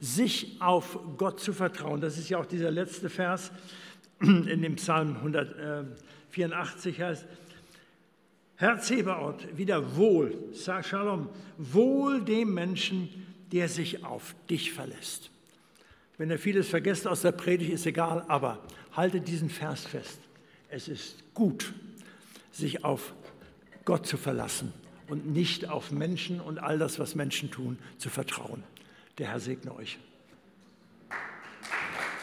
sich 0.00 0.56
auf 0.60 0.98
Gott 1.18 1.40
zu 1.40 1.52
vertrauen. 1.52 2.00
Das 2.00 2.16
ist 2.16 2.30
ja 2.30 2.38
auch 2.38 2.46
dieser 2.46 2.70
letzte 2.70 3.10
Vers 3.10 3.52
in 4.20 4.62
dem 4.62 4.76
Psalm 4.76 5.16
184 5.16 7.00
heißt, 7.00 7.26
Herr 8.60 8.78
Zebaoth, 8.78 9.56
wieder 9.56 9.96
wohl, 9.96 10.36
sag 10.52 10.84
Shalom, 10.84 11.30
wohl 11.56 12.22
dem 12.22 12.52
Menschen, 12.52 13.08
der 13.52 13.70
sich 13.70 14.04
auf 14.04 14.34
dich 14.50 14.74
verlässt. 14.74 15.30
Wenn 16.18 16.28
ihr 16.28 16.38
vieles 16.38 16.68
vergesst 16.68 17.06
aus 17.06 17.22
der 17.22 17.32
Predigt, 17.32 17.72
ist 17.72 17.86
egal, 17.86 18.22
aber 18.28 18.62
haltet 18.92 19.28
diesen 19.28 19.48
Vers 19.48 19.86
fest. 19.86 20.20
Es 20.68 20.88
ist 20.88 21.24
gut, 21.32 21.72
sich 22.52 22.84
auf 22.84 23.14
Gott 23.86 24.06
zu 24.06 24.18
verlassen 24.18 24.74
und 25.08 25.32
nicht 25.32 25.66
auf 25.70 25.90
Menschen 25.90 26.38
und 26.38 26.58
all 26.58 26.78
das, 26.78 26.98
was 26.98 27.14
Menschen 27.14 27.50
tun, 27.50 27.78
zu 27.96 28.10
vertrauen. 28.10 28.62
Der 29.16 29.28
Herr 29.28 29.40
segne 29.40 29.74
euch. 29.74 29.98